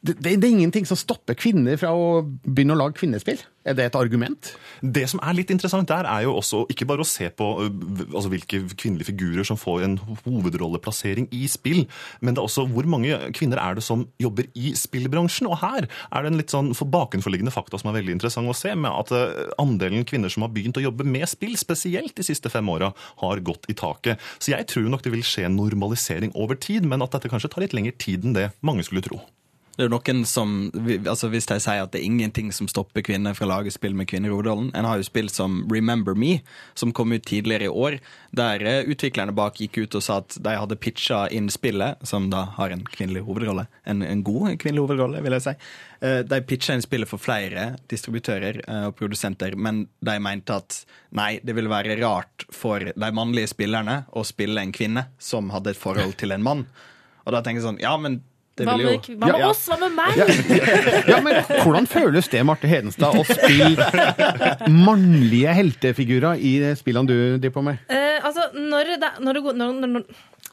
[0.00, 3.40] det, det, er ingenting som stopper kvinner fra å begynne å lage kvinnespill.
[3.68, 4.54] Er det et argument?
[4.80, 8.30] Det som er litt interessant der, er jo også ikke bare å se på altså,
[8.32, 11.82] hvilke kvinnelige figurer som får en hovedrolleplassering i spill,
[12.24, 15.50] men det er også hvor mange kvinner er det som jobber i spillbransjen.
[15.50, 18.56] Og her er det en litt sånn for bakenforliggende fakta som er veldig interessant å
[18.56, 19.12] se, med at
[19.60, 22.88] andelen kvinner som har begynt å jobbe med spill, spesielt de siste fem åra,
[23.20, 24.16] har gått i taket.
[24.40, 27.52] Så jeg tror nok det vil skje en normalisering over tid, men at dette kanskje
[27.52, 29.20] tar litt lengre tid enn det mange skulle tro.
[29.80, 30.50] Det er jo noen som,
[31.08, 33.94] altså Hvis de sier at det er ingenting som stopper kvinner fra å lage spill
[33.96, 36.42] med kvinner i hovedrollen En har jo spill som Remember Me,
[36.76, 37.96] som kom ut tidligere i år,
[38.36, 42.28] der eh, utviklerne bak gikk ut og sa at de hadde pitcha inn spillet, som
[42.32, 45.56] da har en kvinnelig hovedrolle, en, en god kvinnelig hovedrolle, vil jeg si.
[46.04, 50.82] Eh, De pitcha inn spillet for flere distributører eh, og produsenter, men de mente at
[51.16, 55.72] nei, det ville være rart for de mannlige spillerne å spille en kvinne som hadde
[55.72, 56.66] et forhold til en mann.
[57.24, 58.20] Og da tenker jeg sånn, ja, men
[58.60, 59.48] det Hva med, hva med Ja.
[59.50, 59.62] oss?
[59.70, 60.20] Hva med meg?
[61.10, 67.56] Ja, men hvordan føles det, Marte Hedenstad, å spille mannlige heltefigurer i spillene du driver
[67.56, 67.80] på med?
[67.90, 70.04] Eh, altså, når det, når, det når, når,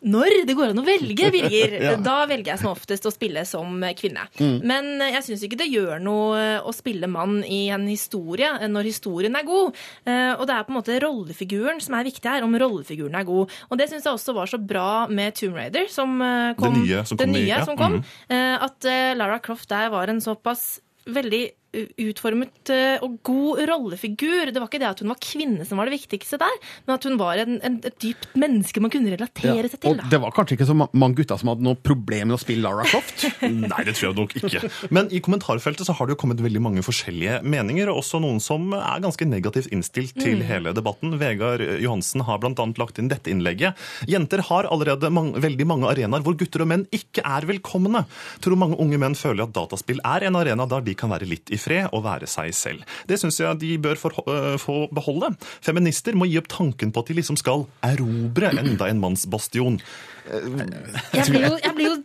[0.06, 1.96] når, det går an å velge, Birger, Ja.
[1.98, 4.28] da velger jeg som oftest å spille som kvinne.
[4.38, 4.60] Mm.
[4.70, 8.68] Men eh, jeg syns ikke det gjør noe å spille mann i en historie eh,
[8.70, 9.74] når historien er god.
[10.06, 13.26] Eh, Og det er på en måte rollefiguren som er viktig her, om rollefiguren er
[13.28, 13.54] god.
[13.72, 16.78] Og det syns jeg også var så bra med Tomb Raider, som eh, kom.
[16.78, 18.00] Det nye som kom nye som kom.
[18.30, 21.46] Eh, At eh, Lara Croft der var en såpass veldig
[22.02, 24.52] utformet eh, og god rollefigur.
[24.54, 26.56] Det var ikke det at hun var kvinne som var det viktigste der,
[26.88, 29.92] men at hun var en, en, et dypt menneske man kunne relatere seg til.
[29.94, 30.10] Og Da.
[30.14, 32.86] det var kanskje ikke så mange gutter som hadde noe problem med å spille Lara
[32.90, 33.28] Croft?
[33.44, 34.72] Nei, det tror jeg nok ikke.
[34.94, 38.42] Men i kommentarfeltet så har det jo kommet veldig mange forskjellige meninger, og også noen
[38.44, 40.44] som er ganske negativt innstilt til Mm.
[40.46, 41.16] hele debatten.
[41.18, 42.52] Vegard Johansen har bl.a.
[42.78, 43.78] lagt inn dette innlegget.
[44.12, 48.04] Jenter har allerede mange, veldig mange arenaer hvor gutter og menn ikke er velkomne.
[48.44, 51.50] Tror mange unge menn føler at dataspill er en arena der de kan være litt
[51.50, 52.86] i fred og være seg selv.
[53.10, 55.34] Det syns jeg de bør få, øh, få beholde.
[55.66, 59.80] Feminister må gi opp tanken på at de liksom skal erobre enda en mannsbastion.
[60.28, 61.98] Jeg blir jo, jeg blir jo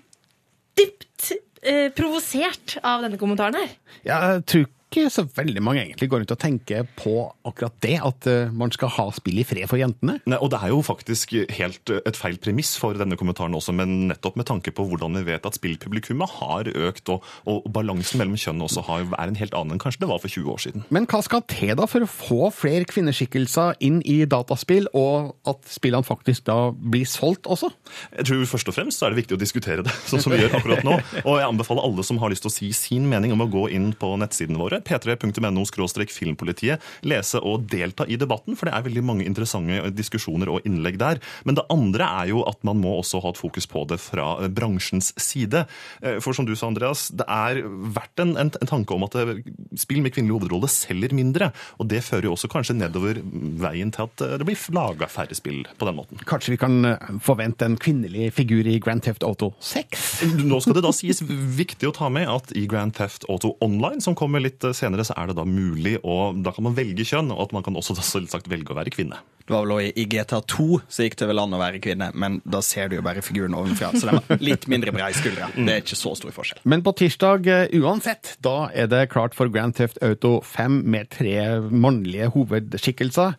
[0.78, 1.32] dypt
[1.62, 3.74] eh, provosert av denne kommentaren her.
[4.06, 4.81] Jeg tror ikke
[5.12, 7.14] så veldig mange egentlig går rundt og tenker på
[7.48, 10.18] akkurat det, at eh, man skal ha spill i fred for jentene.
[10.28, 13.74] Nei, og Det er jo faktisk helt eh, et feil premiss for denne kommentaren også,
[13.76, 18.20] men nettopp med tanke på hvordan vi vet at spillpublikummet har økt, og, og balansen
[18.20, 20.62] mellom kjønnene også har, er en helt annen enn kanskje det var for 20 år
[20.66, 20.86] siden.
[20.94, 25.62] Men hva skal til da for å få flere kvinneskikkelser inn i dataspill, og at
[25.72, 27.72] spillene faktisk da blir solgt også?
[28.18, 30.42] Jeg tror først og fremst så er det viktig å diskutere det, sånn som vi
[30.42, 30.98] gjør akkurat nå.
[31.24, 33.68] Og jeg anbefaler alle som har lyst til å si sin mening om å gå
[33.72, 35.64] inn på nettsidene våre, p3.no
[36.12, 40.98] filmpolitiet, lese og delta i debatten, for det er veldig mange interessante diskusjoner og innlegg
[41.00, 41.20] der.
[41.44, 44.36] Men det andre er jo at man må også ha et fokus på det fra
[44.42, 45.64] eh, bransjens side.
[46.02, 49.16] Eh, For som du sa, Andreas, det er verdt en, en, en tanke om at
[49.20, 49.42] eh,
[49.78, 51.52] spill med kvinnelig hovedrolle selger mindre.
[51.78, 53.20] Og det fører jo også kanskje nedover
[53.62, 56.20] veien til at det blir laga færre spill på den måten.
[56.28, 60.06] Kanskje vi kan forvente en kvinnelig figur i Grand Theft Auto 6?
[60.42, 64.00] Nå skal det da sies viktig å ta med at i Grand Theft Auto Online,
[64.04, 67.32] som kommer litt senere, så er det da mulig, og da kan man velge kjønn,
[67.34, 69.20] og at man kan også da selvsagt velge å være kvinne.
[69.42, 72.10] Det var vel også i GTA 2 så gikk det vel an å være kvinne,
[72.14, 73.90] men da ser du jo bare figuren ovenfra.
[73.96, 75.50] Så den var litt mindre brei skuldre.
[75.56, 76.62] Det er ikke så stor forskjell.
[76.68, 81.10] Men på tirsdag eh, uansett, da er det klart for Grand Theft Auto 5 med
[81.12, 81.36] tre
[81.68, 83.34] mannlige hovedskikkelser.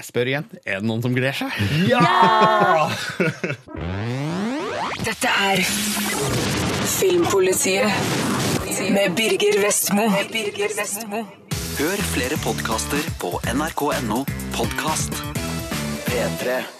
[0.00, 1.50] Jeg spør igjen, er det noen som gleder seg?
[1.90, 2.88] Ja!
[5.04, 5.60] Dette er
[6.90, 11.22] Filmpolitiet med Birger Vestmo.
[11.78, 15.22] Hør flere podkaster på nrk.no podkast.
[16.06, 16.79] P3.